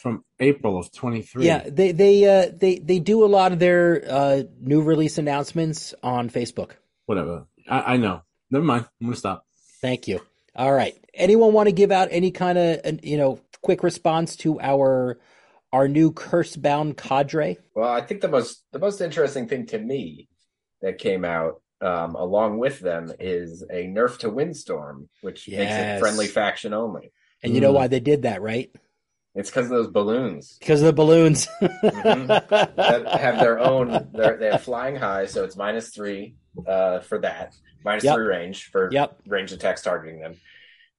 [0.01, 1.46] from April of twenty three.
[1.46, 5.94] yeah, they they uh they they do a lot of their uh new release announcements
[6.03, 6.72] on Facebook.
[7.07, 7.46] whatever.
[7.68, 8.22] I, I know.
[8.51, 8.87] Never mind.
[9.01, 9.46] I'm gonna stop.
[9.81, 10.20] Thank you.
[10.55, 10.94] All right.
[11.14, 15.18] Anyone want to give out any kind of you know quick response to our
[15.72, 17.57] our new curse bound cadre?
[17.75, 20.29] Well, I think the most the most interesting thing to me
[20.83, 25.99] that came out um, along with them is a nerf to windstorm, which makes it
[25.99, 27.12] friendly faction only.
[27.42, 27.75] And you know Mm.
[27.77, 28.71] why they did that, right?
[29.35, 31.49] It's because of those balloons Because of the balloons.
[31.62, 32.27] Mhm.
[32.77, 34.11] that have their own.
[34.12, 38.14] They're, they're flying high, so it's minus three uh, for that, minus Yep.
[38.14, 39.21] three range for Yep.
[39.27, 40.37] range attacks targeting them,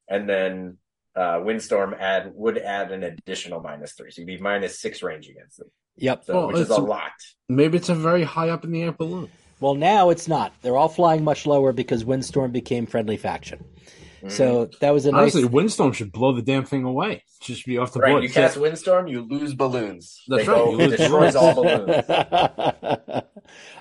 [0.09, 0.77] and then
[1.15, 5.29] uh, windstorm add would add an additional minus three, so you'd be minus six range
[5.29, 6.23] against them, Yep.
[6.25, 7.11] so, Well, which is it's a a- lot.
[7.47, 9.29] Maybe it's a very high up in the air balloon.
[9.63, 10.51] Well, now it's not.
[10.61, 13.63] They're all flying much lower because Windstorm became friendly faction.
[14.27, 15.21] So that was a nice.
[15.21, 17.23] Honestly, Windstorm should blow the damn thing away.
[17.39, 18.23] Just be off the Right, board.
[18.23, 20.21] you cast windstorm, you lose balloons.
[20.27, 22.03] That's They right, go- you lose destroys all balloons.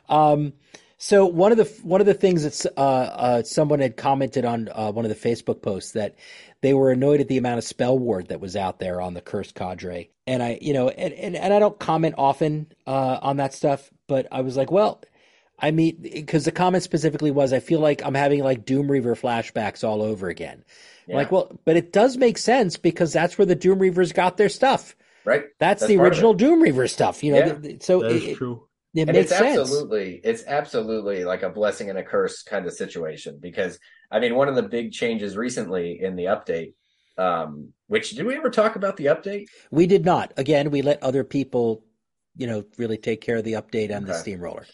[0.08, 0.52] um,
[0.98, 4.68] so one of the one of the things that uh, uh, someone had commented on
[4.72, 6.14] uh, one of the Facebook posts that
[6.60, 9.20] they were annoyed at the amount of spell ward that was out there on the
[9.20, 13.38] cursed cadre, and I, you know, and and, and I don't comment often uh, on
[13.38, 15.02] that stuff, but I was like, well.
[15.62, 19.14] I mean, because the comment specifically was, I feel like I'm having like Doom Reaver
[19.14, 20.64] flashbacks all over again.
[21.06, 21.16] Yeah.
[21.16, 24.48] Like, well, but it does make sense because that's where the Doom Reavers got their
[24.48, 24.96] stuff.
[25.24, 25.44] right?
[25.60, 27.38] That's, That's the original Doom Reaver stuff, you know.
[27.38, 27.52] Yeah.
[27.52, 28.66] th- th- so That it, is it, true.
[28.94, 29.58] it and makes it's sense.
[29.58, 33.78] absolutely it's absolutely like a blessing and a curse kind of situation because
[34.10, 36.74] I mean one of the big changes recently in the update,
[37.18, 39.46] um, which did we ever talk about the update?
[39.70, 40.32] We did not.
[40.36, 41.84] Again, we let other people,
[42.36, 44.66] you know, really take care of the update on the steamroller.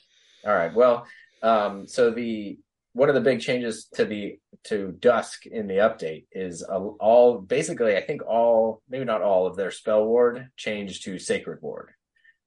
[0.46, 0.74] All right.
[0.74, 1.06] Well,
[1.42, 2.58] um, so the
[2.92, 7.96] one of the big changes to the to Dusk in the update is all basically
[7.96, 11.90] I think all maybe not all of their spell ward changed to sacred ward.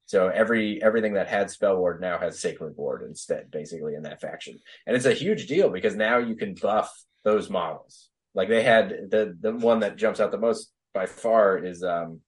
[0.06, 4.20] So every everything that had spell ward now has sacred ward instead, basically in that
[4.20, 6.92] faction, and it's a huge deal because now you can buff
[7.24, 8.10] those models.
[8.34, 12.20] Like they had the the one that jumps out the most by far is um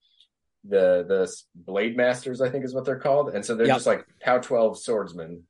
[0.67, 3.77] the the blade masters I think is what they're called, and so they're Yep.
[3.77, 5.43] just like POW twelve swordsmen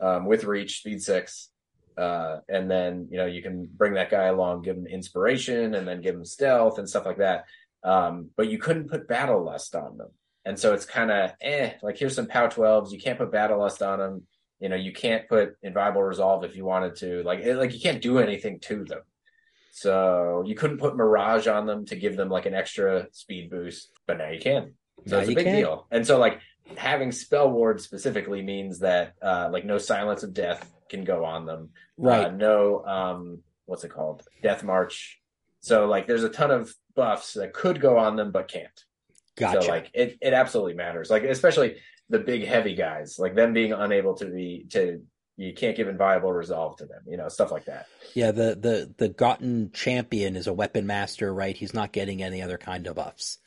[0.00, 1.50] um, with reach, speed six,
[1.96, 5.86] uh, and then you know you can bring that guy along, give him inspiration, and
[5.86, 7.44] then give him stealth and stuff like that.
[7.84, 10.10] Um, but you couldn't put battle lust on them,
[10.44, 11.72] and so it's kind of eh.
[11.82, 12.92] Like here's some POW twelves.
[12.92, 14.26] You can't put battle lust on them.
[14.60, 17.22] You know you can't put inviolable resolve if you wanted to.
[17.22, 19.02] Like it, like you can't do anything to them.
[19.70, 23.90] So you couldn't put mirage on them to give them like an extra speed boost,
[24.06, 24.74] but now you can.
[25.06, 25.56] So Now it's a big can.
[25.56, 25.86] deal.
[25.90, 26.40] And so like
[26.76, 31.46] having spell ward specifically means that uh like no silence of death can go on
[31.46, 31.70] them.
[31.96, 32.26] Right.
[32.26, 34.22] Uh, no um what's it called?
[34.42, 35.20] Death march.
[35.60, 38.84] So like there's a ton of buffs that could go on them but can't.
[39.36, 39.62] gotcha.
[39.62, 41.10] So like it it absolutely matters.
[41.10, 41.76] Like especially
[42.10, 45.02] the big heavy guys, like them being unable to be to
[45.38, 47.86] you can't give inviolable resolve to them, you know, stuff like that.
[48.14, 51.56] yeah, the the the Gotten champion is a weapon master, right?
[51.56, 53.38] He's not getting any other kind of buffs,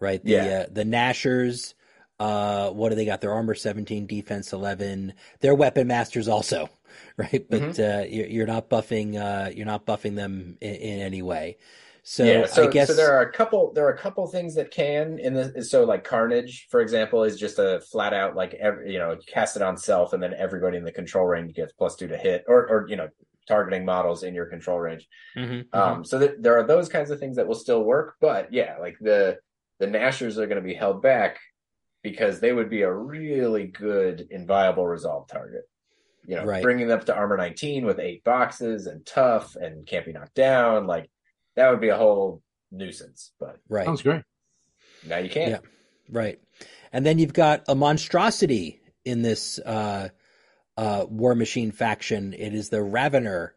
[0.00, 0.24] right?
[0.24, 0.52] The Yeah.
[0.52, 1.74] uh, the Nashers,
[2.20, 3.20] uh, what do they got?
[3.20, 5.14] Their armor seventeen, defense eleven.
[5.40, 6.68] They're weapon masters also,
[7.16, 7.46] right?
[7.50, 7.80] But Mm-hmm.
[7.80, 11.58] uh, you're, you're not buffing uh, you're not buffing them in, in any way.
[12.04, 14.56] So, yeah, so, I guess so there are a couple there are a couple things
[14.56, 18.54] that can in the so like carnage for example is just a flat out like
[18.54, 21.72] every you know cast it on self and then everybody in the control range gets
[21.72, 23.08] plus two to hit or or you know
[23.46, 25.78] targeting models in your control range Mhm, mhm.
[25.78, 28.78] um so th- there are those kinds of things that will still work but yeah
[28.78, 29.38] like the
[29.78, 31.38] the nashers are going to be held back
[32.02, 35.62] because they would be a really good inviolable resolve target
[36.26, 36.62] you know Right.
[36.62, 40.34] bringing them up to armor 19 with eight boxes and tough and can't be knocked
[40.34, 41.10] down like
[41.56, 43.84] that would be a whole nuisance but right.
[43.86, 44.22] Sounds great.
[45.06, 45.58] now you can't Yeah.
[46.10, 46.40] Right.
[46.92, 50.10] And then you've got a monstrosity in this uh,
[50.76, 52.34] uh, Warmachine faction.
[52.34, 53.50] It is the Ravener,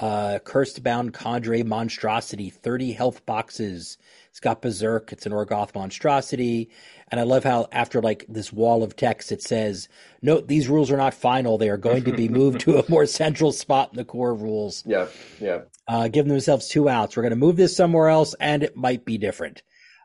[0.00, 3.98] uh, Cursed Bound Cadre Monstrosity, 30 health boxes.
[4.30, 5.12] It's got Berserk.
[5.12, 6.70] It's an Orgoth monstrosity.
[7.08, 9.88] And I love how after like this wall of text, it says,
[10.22, 11.58] note these rules are not final.
[11.58, 14.82] They are going to be moved to a more central spot in the core rules
[14.86, 15.08] yeah
[15.40, 17.16] yeah uh, giving themselves two outs.
[17.16, 19.62] We're going to move this somewhere else, and it might be different.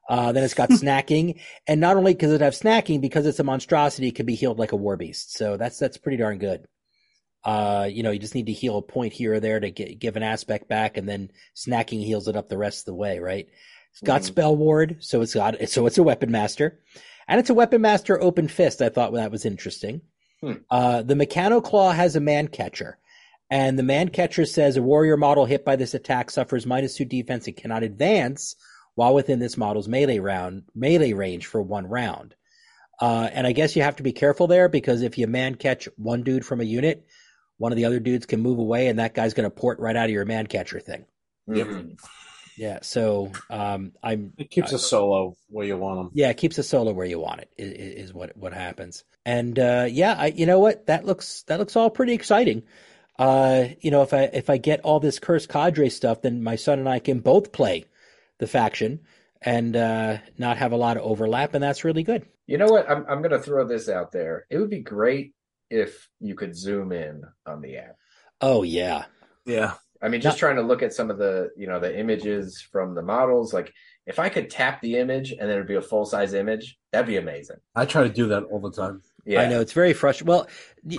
[0.10, 3.44] Uh, then it's got snacking, and not only does it have snacking, because it's a
[3.44, 5.38] monstrosity, it can be healed like a war beast.
[5.38, 6.66] So that's that's pretty darn good.
[7.46, 10.00] Uh, you know, you just need to heal a point here or there to get,
[10.00, 13.20] give an aspect back, and then snacking heals it up the rest of the way.
[13.20, 13.48] Right?
[13.92, 14.26] It's got Mhm.
[14.26, 16.80] spell ward, so it's got so it's a weapon master,
[17.28, 18.82] and it's a weapon master open fist.
[18.82, 20.02] I thought that was interesting.
[20.42, 20.54] Hmm.
[20.70, 22.98] Uh, the Mechano Claw has a man catcher.
[23.52, 27.06] And the man catcher says a warrior model hit by this attack suffers minus two
[27.06, 28.56] defense and cannot advance
[28.96, 32.34] while within this model's melee round melee range for one round.
[33.00, 35.88] Uh, and I guess you have to be careful there because if you man catch
[35.96, 37.06] one dude from a unit,
[37.58, 39.96] one of the other dudes can move away, and that guy's going to port right
[39.96, 41.06] out of your man catcher thing.
[41.48, 41.68] Yep.
[41.68, 42.00] Mhm.
[42.58, 46.12] Yeah, so um, I'm It keeps a solo where you want them.
[46.14, 47.50] yeah, it keeps a solo where you want it.
[47.60, 49.04] i- i- Is, what what happens.
[49.26, 50.86] And uh, yeah, I, you know what?
[50.88, 52.64] That looks that looks all pretty exciting.
[53.20, 56.56] Uh, you know, if I if I get all this cursed cadre stuff, then my
[56.56, 57.86] son and I can both play
[58.38, 59.02] the faction
[59.42, 62.26] and uh, not have a lot of overlap, and that's really good.
[62.48, 65.34] you know what i'm, I'm going to throw this out there it would be great
[65.70, 67.96] if you could zoom in on the app
[68.42, 69.06] Oh yeah,
[69.46, 69.74] Yeah.
[70.02, 72.62] i mean just Not- trying to look at some of the you know the images
[72.72, 73.74] from the models like
[74.06, 77.08] if i could tap the image and then it'd be a full size image that'd
[77.08, 79.02] be amazing I try to do that all the time.
[79.26, 80.28] yeah I know it's very frustrating.
[80.28, 80.48] Well,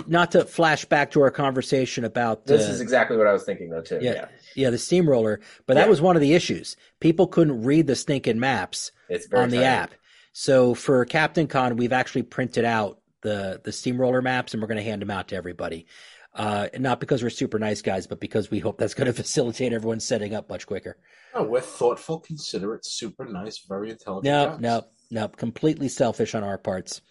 [0.07, 3.69] not to flash back to our conversation about this is exactly what i was thinking
[3.69, 4.13] though too Yeah.
[4.13, 5.89] yeah, yeah the steamroller, but that Yeah.
[5.89, 6.75] was one of the issues.
[6.99, 8.91] People couldn't read the stinking maps.
[9.09, 9.67] it's very on the tiny.
[9.67, 9.91] app.
[10.33, 14.77] So for Captain Con, we've actually printed out the the steamroller maps, and we're going
[14.77, 15.85] to hand them out to everybody.
[16.33, 19.73] Uh, not because we're super nice guys, but because we hope that's going to facilitate
[19.73, 20.97] everyone setting up much quicker.
[21.33, 24.25] Oh, we're thoughtful, considerate, super nice, very intelligent.
[24.25, 24.59] No, guys.
[24.59, 27.01] no, no, completely selfish on our parts.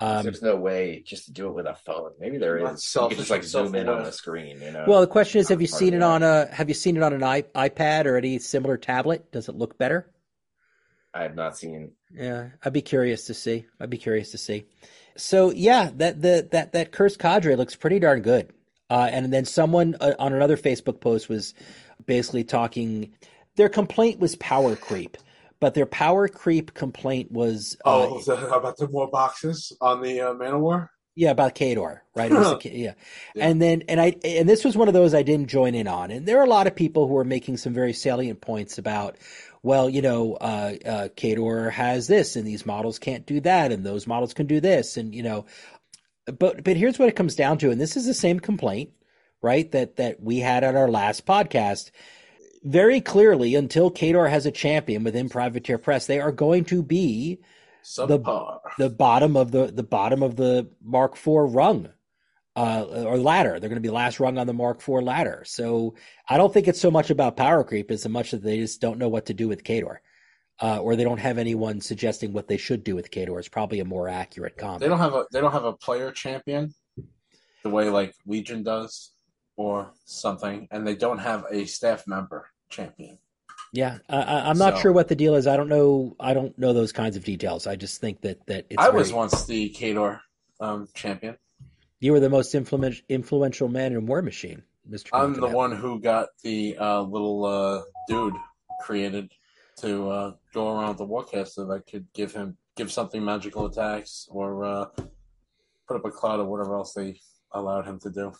[0.00, 2.64] Um, there's no way just to do it with a phone maybe there is.
[2.64, 4.08] Not is you can just like zoom in on self-aware.
[4.08, 6.68] a screen you know well, the question is, have you seen it on a have
[6.68, 9.30] you seen it on an I, iPad or any similar tablet?
[9.30, 10.10] Does it look better?
[11.12, 11.92] I have not seen.
[12.12, 13.66] Yeah, I'd be curious to see.
[13.78, 14.64] I'd be curious to see.
[15.16, 18.52] So yeah, that the that that cursed cadre looks pretty darn good.
[18.90, 21.54] Uh, and then someone uh, on another Facebook post was
[22.06, 23.12] basically talking.
[23.56, 25.16] Their complaint was power creep,
[25.60, 30.20] but their power creep complaint was uh, Oh, the, about the more boxes on the
[30.20, 30.90] uh, Man-O-War?
[31.16, 32.30] yeah about Khador, right?
[32.32, 32.94] Was the yeah.
[33.34, 33.48] Yeah.
[33.48, 36.10] and then and I and this was one of those I didn't join in on.
[36.10, 39.16] And there are a lot of people who are making some very salient points about.
[39.64, 43.82] Well, you know, uh, uh, Khador has this, and these models can't do that, and
[43.82, 45.46] those models can do this, and you know,
[46.26, 48.90] but but here's what it comes down to, and this is the same complaint,
[49.40, 49.72] right?
[49.72, 51.92] That that we had at our last podcast.
[52.62, 57.40] Very clearly, until Khador has a champion within Privateer Press, they are going to be
[57.82, 58.60] Subpar.
[58.76, 61.88] the bottom of the the bottom of the Mark IV rung,
[62.56, 63.58] uh, or ladder.
[63.58, 65.42] They're going to be last rung on the Mark IV ladder.
[65.46, 65.94] So
[66.28, 68.98] I don't think it's so much about power creep as much that they just don't
[68.98, 69.96] know what to do with Khador,
[70.62, 73.40] uh, or they don't have anyone suggesting what they should do with Khador.
[73.40, 74.80] Is probably a more accurate comment.
[74.80, 76.74] They don't have a they don't have a player champion
[77.62, 79.10] the way like Legion does
[79.56, 83.18] or something, and they don't have a staff member champion.
[83.72, 85.48] Yeah, I, I, I'm not So- sure what the deal is.
[85.48, 86.14] I don't know.
[86.20, 87.66] I don't know those kinds of details.
[87.66, 90.20] I just think that that it's I was once the Khador
[90.60, 91.36] um, champion.
[92.04, 95.08] You were the most influential influential man in Warmachine, Mister.
[95.16, 98.34] I'm the one who got the uh, little uh, dude
[98.82, 99.32] created
[99.78, 104.66] to uh, go around the Warcaster that could give him give something magical attacks or
[104.66, 104.84] uh,
[105.88, 107.18] put up a cloud or whatever else they
[107.52, 108.34] allowed him to do.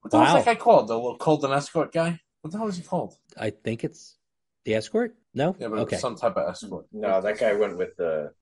[0.00, 0.34] What the hell Wow.
[0.34, 0.88] was that guy called?
[0.88, 2.18] The little Colden escort guy?
[2.40, 3.14] What the hell was he called?
[3.36, 4.16] I think it's
[4.64, 5.14] the escort.
[5.32, 5.54] No.
[5.60, 5.98] Yeah, but okay.
[5.98, 6.86] some type of escort.
[6.92, 8.32] No, that guy went with the.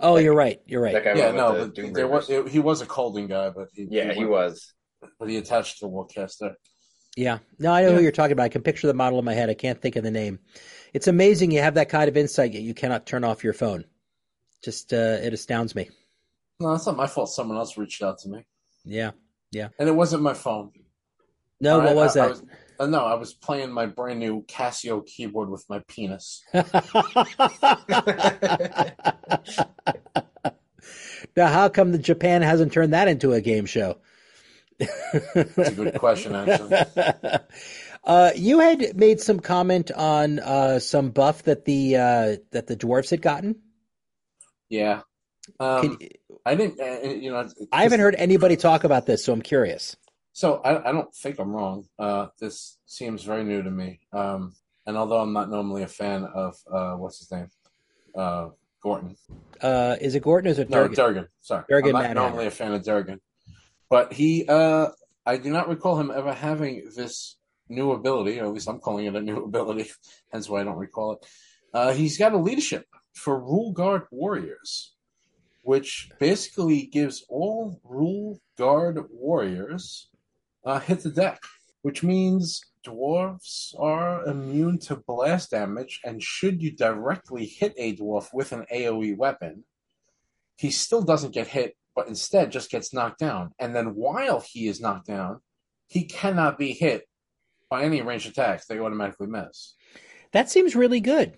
[0.00, 0.60] Oh, you're right.
[0.66, 0.92] You're right.
[0.94, 3.50] That guy Yeah, no, with but Doom there was it, he was a Colden guy,
[3.50, 4.72] but he, Yeah, he went- was.
[5.18, 6.54] but he attached to the Warcaster.
[7.16, 7.38] Yeah.
[7.58, 8.44] No, I know who you're talking about.
[8.44, 9.50] I can picture the model in my head.
[9.50, 10.38] I can't think of the name.
[10.94, 13.84] It's amazing you have that kind of insight, yet you cannot turn off your phone.
[14.62, 15.88] Just, uh, it astounds me.
[16.60, 17.30] No, it's not my fault.
[17.30, 18.44] Someone else reached out to me,
[18.84, 19.12] Yeah.
[19.50, 19.68] Yeah.
[19.78, 20.70] And it wasn't my phone.
[21.60, 22.30] No, All what right, was I- I that?
[22.30, 22.42] was-
[22.78, 26.42] uh, no, I was playing my brand new Casio keyboard with my penis.
[31.40, 33.96] now, how come the Japan hasn't turned that into a game show?
[34.78, 37.38] That's a good question, actually.
[38.02, 42.74] Uh, you had made some comment on uh, some buff that the uh, that the
[42.74, 43.56] dwarfs had gotten.
[44.70, 45.02] Yeah.
[45.60, 46.08] Um, Can-
[46.46, 49.96] I didn't, uh, you know, I haven't heard anybody talk about this, so I'm curious.
[50.32, 51.84] So I, I don't think I'm wrong.
[51.98, 54.00] Uh, this seems very new to me.
[54.14, 54.54] Um,
[54.86, 57.48] and although I'm not normally a fan of uh, what's his name,
[58.14, 58.48] uh,
[58.82, 59.16] Gorton.
[59.60, 60.94] Uh, is it Gordon or is it No, Durgen?
[60.94, 61.26] Durgen.
[61.40, 63.20] Sorry, Durgen I'm not normally a fan of Durgan,
[63.88, 64.46] but he.
[64.48, 64.88] Uh,
[65.26, 67.36] I do not recall him ever having this
[67.68, 69.90] new ability, or at least I'm calling it a new ability.
[70.32, 71.26] Hence why I don't recall it.
[71.72, 74.94] Uh, he's got a leadership for Rule Guard warriors,
[75.62, 80.08] which basically gives all Rule Guard warriors
[80.64, 81.40] uh, hit the deck,
[81.82, 88.28] which means dwarves are immune to blast damage, and should you directly hit a dwarf
[88.32, 89.64] with an AoE weapon,
[90.56, 93.52] he still doesn't get hit, but instead just gets knocked down.
[93.58, 95.40] And then while he is knocked down,
[95.86, 97.04] he cannot be hit
[97.68, 98.66] by any ranged attacks.
[98.66, 99.74] They automatically miss.
[100.32, 101.36] That seems really good.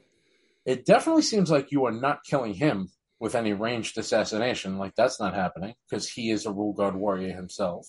[0.64, 2.88] It definitely seems like you are not killing him
[3.20, 4.78] with any ranged assassination.
[4.78, 7.88] Like that's not happening because he is a rule guard warrior himself.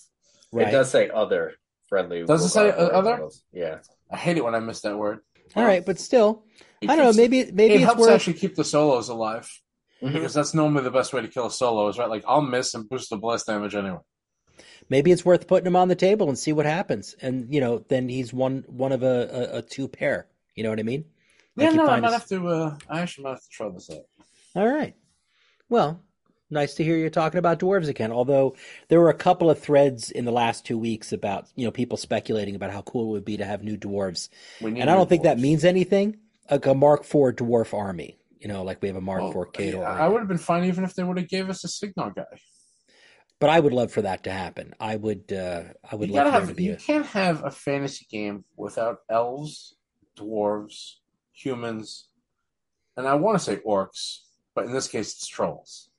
[0.52, 0.68] Right.
[0.68, 1.54] It does say other
[1.94, 2.26] friendly.
[2.26, 3.10] Does it say, Warcraft uh, other?
[3.12, 3.44] models.
[3.52, 3.78] Yeah.
[4.12, 5.20] I hate it when I miss that word.
[5.56, 6.44] All right, but still,
[6.88, 7.14] I don't know.
[7.14, 8.10] Maybe maybe it it's helps worth.
[8.12, 9.48] actually keep the solos alive
[10.02, 10.14] Mhm.
[10.14, 11.88] because that's normally the best way to kill a solo.
[11.90, 14.00] Is right, like I'll miss and boost the blast damage anyway.
[14.90, 17.16] Maybe it's worth putting him on the table and see what happens.
[17.22, 20.28] And you know, then he's one one of a, a, a two pair.
[20.56, 21.06] You know what I mean?
[21.56, 22.48] Yeah, you no, I might his- have to.
[22.48, 24.06] Uh, I actually might have to try this out.
[24.56, 24.96] All right.
[25.70, 26.02] Well,
[26.54, 28.12] nice to hear you talking about dwarves again.
[28.12, 28.56] Although
[28.88, 31.98] there were a couple of threads in the last two weeks about you know people
[31.98, 34.30] speculating about how cool it would be to have new dwarves,
[34.62, 36.18] and I don't new think that means anything.
[36.50, 38.18] Like a Mark IV dwarf army.
[38.40, 39.80] You know, like we have a Mark Oh, IV Cato.
[39.82, 39.90] yeah.
[39.90, 42.26] I would have been fine even if they would have gave us a Cygnar guy.
[43.40, 44.74] But I would love for that to happen.
[44.80, 45.32] I would.
[45.34, 46.48] Uh, I would You love have.
[46.50, 46.64] to be.
[46.66, 49.76] You A, can't have a fantasy game without elves,
[50.18, 50.96] dwarves,
[51.34, 52.08] humans,
[52.96, 54.20] and I want to say orcs,
[54.56, 55.90] but in this case, it's trolls.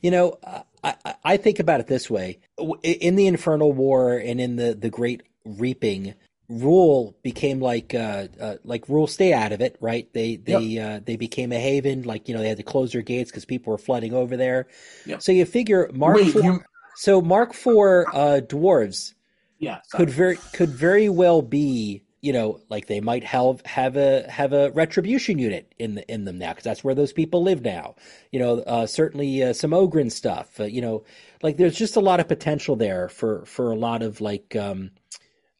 [0.00, 0.38] You know,
[0.82, 0.94] I,
[1.24, 2.38] I, think about it this way:
[2.82, 6.14] in the Infernal War and in the the Great Reaping,
[6.50, 10.12] Rhul became like uh, uh, like Rhul stay out of it, right?
[10.12, 13.02] They they uh, they became a haven, like you know they had to close their
[13.02, 14.66] gates because people were flooding over there.
[15.06, 15.22] Yep.
[15.22, 16.64] So you figure Mark Wait, IV, you-
[16.96, 19.14] so Mark IV uh, dwarves
[19.58, 24.30] Yeah, could very could very well be you know, like they might have have a
[24.30, 27.62] have a retribution unit in the, in them now because that's where those people live
[27.62, 27.94] now.
[28.30, 30.60] You know, uh, certainly uh, some ogrun stuff.
[30.60, 31.04] Uh, you know,
[31.42, 34.90] like there's just a lot of potential there for for a lot of like um,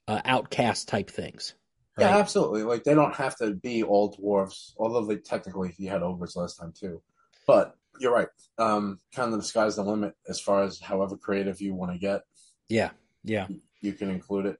[0.07, 1.55] uh, outcast type things.
[1.99, 2.63] Yeah, absolutely.
[2.63, 6.59] Like they don't have to be all dwarves, although they technically he had ogres last
[6.59, 7.03] time too.
[7.47, 8.29] But you're right.
[8.59, 11.99] Um, kind of the sky's the limit as far as however creative you want to
[11.99, 12.23] get.
[12.69, 12.91] Yeah,
[13.25, 13.49] yeah.
[13.81, 14.59] You can include it.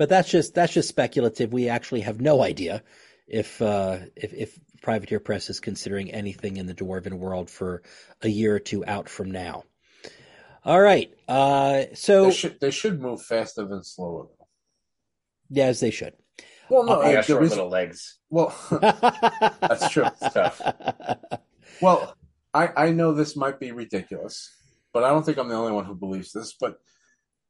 [0.00, 1.52] But that's just that's just speculative.
[1.52, 2.82] We actually have no idea
[3.28, 7.82] if uh, if, if Privateer Press is considering anything in the dwarven world for
[8.22, 9.64] a year or two out from now.
[10.64, 11.12] All right.
[11.28, 14.46] Uh, so They should they should move faster than slower though.
[15.50, 16.14] yeah, as they should.
[16.70, 18.16] Well, no, Oh, uh, yeah, the short reason- little legs.
[18.30, 20.06] well, That's true.
[20.32, 20.62] Tough.
[21.82, 22.16] well,
[22.54, 24.48] I I know this might be ridiculous,
[24.94, 26.54] but I don't think I'm the only one who believes this.
[26.58, 26.78] But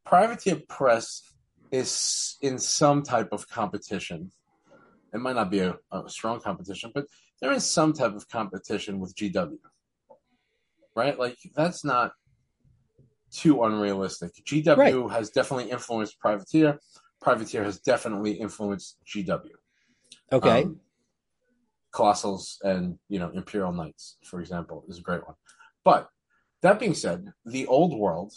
[0.05, 1.22] Privateer Press
[1.72, 4.32] is in some type of competition.
[5.12, 7.06] It might not be a, a strong competition, but
[7.40, 9.58] they're in some type of competition with GW.
[10.94, 11.18] Right?
[11.18, 12.12] Like that's not
[13.30, 14.32] too unrealistic.
[14.44, 15.12] GW Right.
[15.12, 16.78] has definitely influenced Privateer.
[17.20, 19.50] Privateer has definitely influenced GW.
[20.32, 20.64] Okay.
[20.64, 20.80] Um,
[21.92, 25.34] Colossals and you know Imperial Knights, for example, is a great one.
[25.84, 26.08] But
[26.62, 28.32] that being said, the old world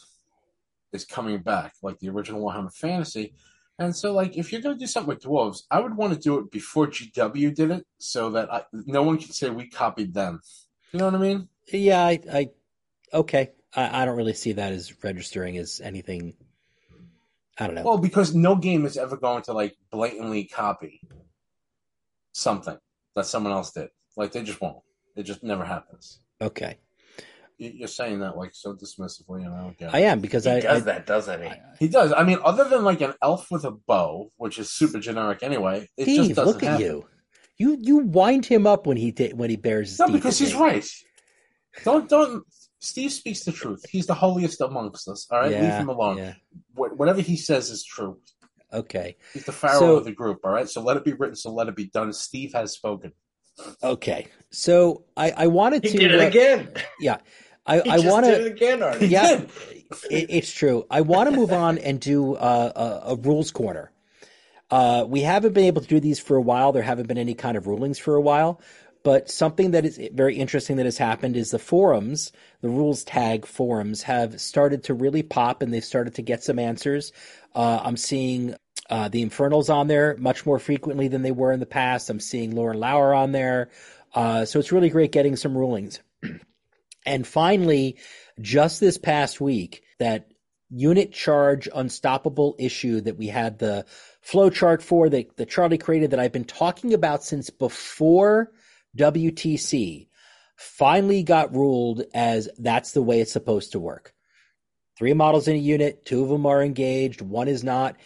[0.93, 3.33] is coming back, like the original Warhammer Fantasy.
[3.79, 6.19] And so, like, if you're going to do something with dwarves, I would want to
[6.19, 10.13] do it before GW did it, so that I, no one can say we copied
[10.13, 10.41] them.
[10.91, 11.49] You know what I mean?
[11.71, 12.49] yeah, I, I
[13.13, 13.51] okay.
[13.75, 16.35] I, I don't really see that as registering as anything.
[17.57, 17.83] I don't know.
[17.83, 21.01] Well, because no game is ever going to like blatantly copy
[22.33, 22.77] something
[23.15, 23.89] that someone else did.
[24.15, 24.79] Like they just won't.
[25.15, 26.19] It just never happens.
[26.41, 26.77] okay,
[27.57, 29.95] You're saying that like so dismissively, and I don't get it.
[29.95, 31.51] I am because He I, does I- that, doesn't he?
[31.79, 32.11] He does.
[32.11, 35.87] I mean, other than like an elf with a bow, which is super generic anyway,
[35.97, 36.85] it just Steve, doesn't look at happen.
[36.85, 37.05] you.
[37.57, 40.39] You you wind him up when he ta- when he bears his No, teeth because
[40.39, 40.85] he's right.
[41.83, 42.43] Don't don't.
[42.79, 43.85] Steve speaks the truth.
[43.89, 45.27] He's the holiest amongst us.
[45.31, 46.17] All right, leave him alone.
[46.17, 46.33] yeah.
[46.75, 48.19] Wh- Whatever he says is true.
[48.73, 49.15] Okay.
[49.33, 50.39] He's the pharaoh So- of the group.
[50.43, 51.35] All right, so let it be written.
[51.35, 52.11] So let it be done.
[52.11, 53.13] Steve has spoken.
[53.83, 54.27] Okay.
[54.51, 55.97] So I I wanted He to.
[55.97, 56.69] did it uh, again.
[56.99, 57.17] Yeah,
[57.65, 58.45] I I want to.
[58.45, 59.07] again, Artie.
[59.07, 59.41] Yeah,
[60.09, 60.85] it, it's true.
[60.89, 63.91] I want to move on and do uh, a, a rules corner.
[64.71, 66.71] Uh, we haven't been able to do these for a while.
[66.71, 68.61] There haven't been any kind of rulings for a while.
[69.03, 72.31] But something that is very interesting that has happened is the forums,
[72.61, 76.57] the rules tag forums, have started to really pop and they've started to get some
[76.57, 77.11] answers.
[77.53, 78.55] Uh, I'm seeing
[78.89, 82.09] uh, the Infernals on there much more frequently than they were in the past.
[82.09, 83.69] I'm seeing Lauren Lauer on there.
[84.13, 85.99] Uh, so it's really great getting some rulings.
[87.05, 87.97] And finally,
[88.39, 90.31] just this past week, that
[90.69, 93.85] unit charge unstoppable issue that we had the
[94.25, 98.51] flowchart for that, that Charlie created that I've been talking about since before
[98.97, 100.07] WTC
[100.55, 104.13] finally got ruled as that's the way it's supposed to work.
[104.97, 107.97] Three models in a unit, two of them are engaged, one is not.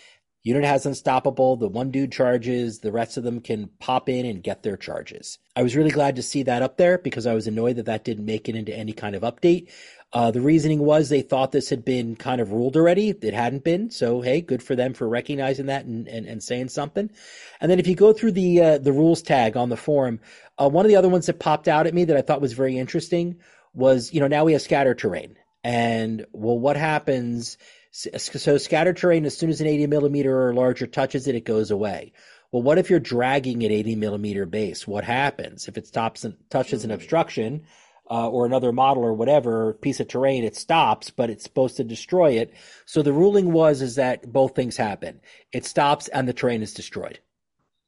[0.47, 1.57] Unit has unstoppable.
[1.57, 2.79] The one dude charges.
[2.79, 5.39] The rest of them can pop in and get their charges.
[5.57, 8.05] I was really glad to see that up there because I was annoyed that that
[8.05, 9.69] didn't make it into any kind of update.
[10.13, 13.09] Uh, the reasoning was they thought this had been kind of ruled already.
[13.09, 13.89] It hadn't been.
[13.89, 17.11] So, hey, good for them for recognizing that and, and, and saying something.
[17.59, 20.21] And then if you go through the, uh, the rules tag on the forum,
[20.57, 22.53] uh, one of the other ones that popped out at me that I thought was
[22.53, 23.41] very interesting
[23.73, 25.35] was, you know, now we have scatter terrain.
[25.61, 27.57] And well, what happens?
[27.97, 31.71] So scattered terrain, as soon as an 80 millimeter or larger touches it, it goes
[31.71, 32.13] away.
[32.51, 34.87] Well, what if you're dragging an 80 millimeter base?
[34.87, 37.63] What happens if it stops and touches an obstruction
[38.09, 40.43] uh, or another model or whatever piece of terrain?
[40.43, 42.53] It stops, but it's supposed to destroy it.
[42.85, 45.19] So the ruling was is that both things happen.
[45.51, 47.19] It stops and the terrain is destroyed,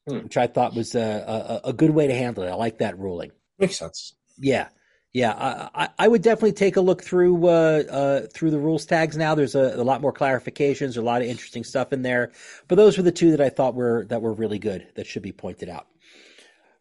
[0.07, 0.23] Hmm.
[0.23, 2.49] which I thought was a, a, a good way to handle it.
[2.49, 3.31] I like that ruling.
[3.59, 4.15] Makes sense.
[4.39, 4.69] Yeah,
[5.13, 5.69] yeah.
[5.73, 9.35] I, I, would definitely take a look through uh, uh, through the rules tags now.
[9.35, 12.31] There's a, a lot more clarifications, a lot of interesting stuff in there.
[12.67, 15.23] But those were the two that I thought were that were really good that should
[15.23, 15.87] be pointed out.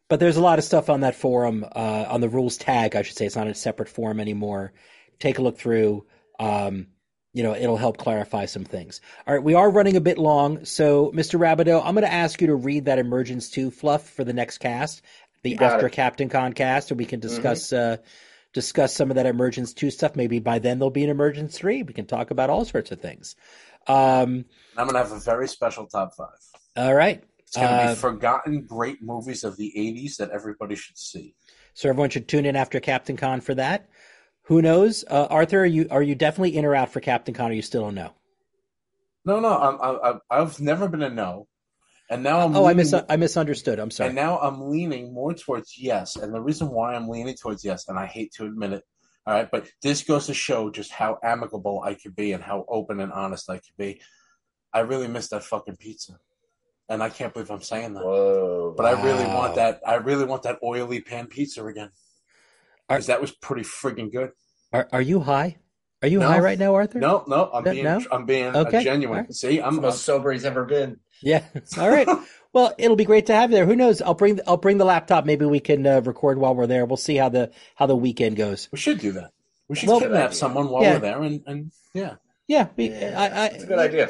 [0.09, 2.97] But there's a lot of stuff on that forum uh, on the rules tag.
[2.97, 4.73] I should say it's not a separate forum anymore.
[5.19, 6.07] Take a look through.
[6.39, 6.89] Um,
[7.35, 9.01] you know, it'll help clarify some things.
[9.27, 11.39] All right, we are running a bit long, so Mr.
[11.39, 14.59] Rabideau, I'm going to ask you to read that Emergence 2 fluff for the next
[14.59, 15.03] cast,
[15.43, 15.93] the You after it.
[15.93, 17.99] Captain Concast, and we can discuss uh,
[18.53, 20.17] discuss some of that Emergence 2 stuff.
[20.17, 21.83] Maybe by then there'll be an Emergence 3.
[21.83, 23.37] We can talk about all sorts of things.
[23.87, 24.45] Um,
[24.77, 26.39] I'm gonna have a very special top five.
[26.77, 27.23] all right.
[27.39, 31.35] It's gonna Uh, be forgotten great movies of the '80s that everybody should see.
[31.73, 33.89] So everyone should tune in after Captain Con for that.
[34.43, 35.05] Who knows?
[35.09, 37.63] Uh, Arthur, are you are you definitely in or out for Captain Con or you
[37.63, 38.13] still don't know?
[39.25, 41.49] No, no, I'm, I'm, I've never been a no.
[42.11, 43.79] And now I'm oh, I mis I misunderstood.
[43.79, 44.09] I'm sorry.
[44.09, 46.17] And now I'm leaning more towards yes.
[46.17, 48.85] And the reason why I'm leaning towards yes, and I hate to admit it,
[49.27, 52.65] all right, but this goes to show just how amicable I could be and how
[52.69, 54.01] open and honest I could be.
[54.73, 56.19] I really miss that fucking pizza.
[56.89, 58.05] And I can't believe I'm saying that.
[58.05, 58.73] Whoa.
[58.75, 61.91] But I really want that I really want that oily pan pizza again.
[62.89, 64.31] Are- Because that was pretty friggin' good.
[64.73, 65.59] Are are you high?
[66.03, 66.29] Are you No.
[66.29, 67.01] high right now, Arthur?
[67.01, 68.01] No, no, I'm No, being no?
[68.13, 69.17] I'm being uh, Okay, genuine.
[69.19, 69.35] all right.
[69.35, 70.99] See, I'm the most sober he's ever been.
[71.23, 71.43] Yeah.
[71.79, 72.09] All right.
[72.55, 73.67] Well, it'll be great to have you there.
[73.67, 74.01] Who knows?
[74.01, 75.27] I'll bring I'll bring the laptop.
[75.27, 76.87] Maybe we can uh, record while we're there.
[76.87, 78.71] We'll see how the how the weekend goes.
[78.73, 79.33] we should do that.
[79.69, 80.95] We should Well- kidnap someone while Yeah.
[80.95, 82.15] we're there and, and yeah.
[82.47, 82.69] Yeah.
[82.75, 84.09] We, I, I, It's a good idea.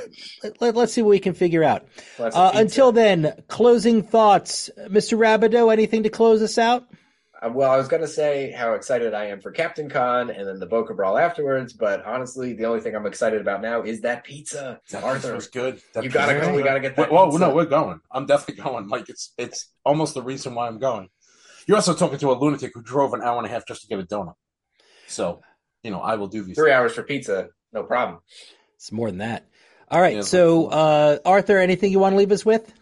[0.61, 1.89] Let, us see what we can figure out.
[2.17, 5.19] Lots Uh, until then, closing thoughts, Mr.
[5.19, 5.73] Rabideau.
[5.73, 6.85] Anything to close us out?
[7.41, 10.47] Uh, Well, I was going to say how excited I am for Captain Con and
[10.47, 14.01] then the Bokur Brawl afterwards, but honestly, the only thing I'm excited about now is
[14.03, 14.81] that pizza.
[14.91, 15.81] That Arthur, was good.
[15.95, 16.55] That you gotta go.
[16.55, 17.11] We gotta get that.
[17.13, 17.41] Whoa, pizza.
[17.41, 18.01] no, we're going.
[18.11, 18.89] I'm definitely going.
[18.89, 21.09] Like it's it's almost the reason why I'm going.
[21.67, 23.89] You're also talking to a lunatic who drove an hour and a half just to
[23.89, 24.35] get a donut.
[25.07, 25.43] So,
[25.83, 26.57] you know, I will do these.
[26.57, 28.21] Three hours for pizza, no problem.
[28.77, 29.47] It's more than that.
[29.91, 30.17] All right.
[30.17, 32.73] Yeah, so, uh, Arthur, anything you want to leave us with?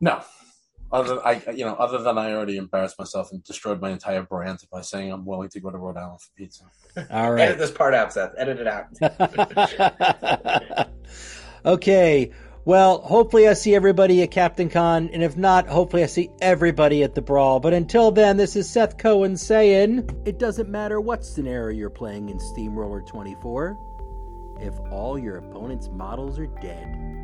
[0.00, 0.22] No,
[0.92, 4.60] other I you know other than I already embarrassed myself and destroyed my entire brand
[4.70, 6.64] by saying I'm willing to go to Rhode Island for pizza.
[7.10, 8.32] All right, Edit this part out, Seth.
[8.36, 8.88] Edit it out.
[11.64, 12.30] okay.
[12.64, 17.02] Well, hopefully I see everybody at Captain Con, and if not, hopefully I see everybody
[17.02, 17.58] at the Brawl.
[17.58, 22.28] But until then, this is Seth Cohen saying, It doesn't matter what scenario you're playing
[22.28, 23.76] in Steamroller 24
[24.60, 27.21] if all your opponent's models are dead.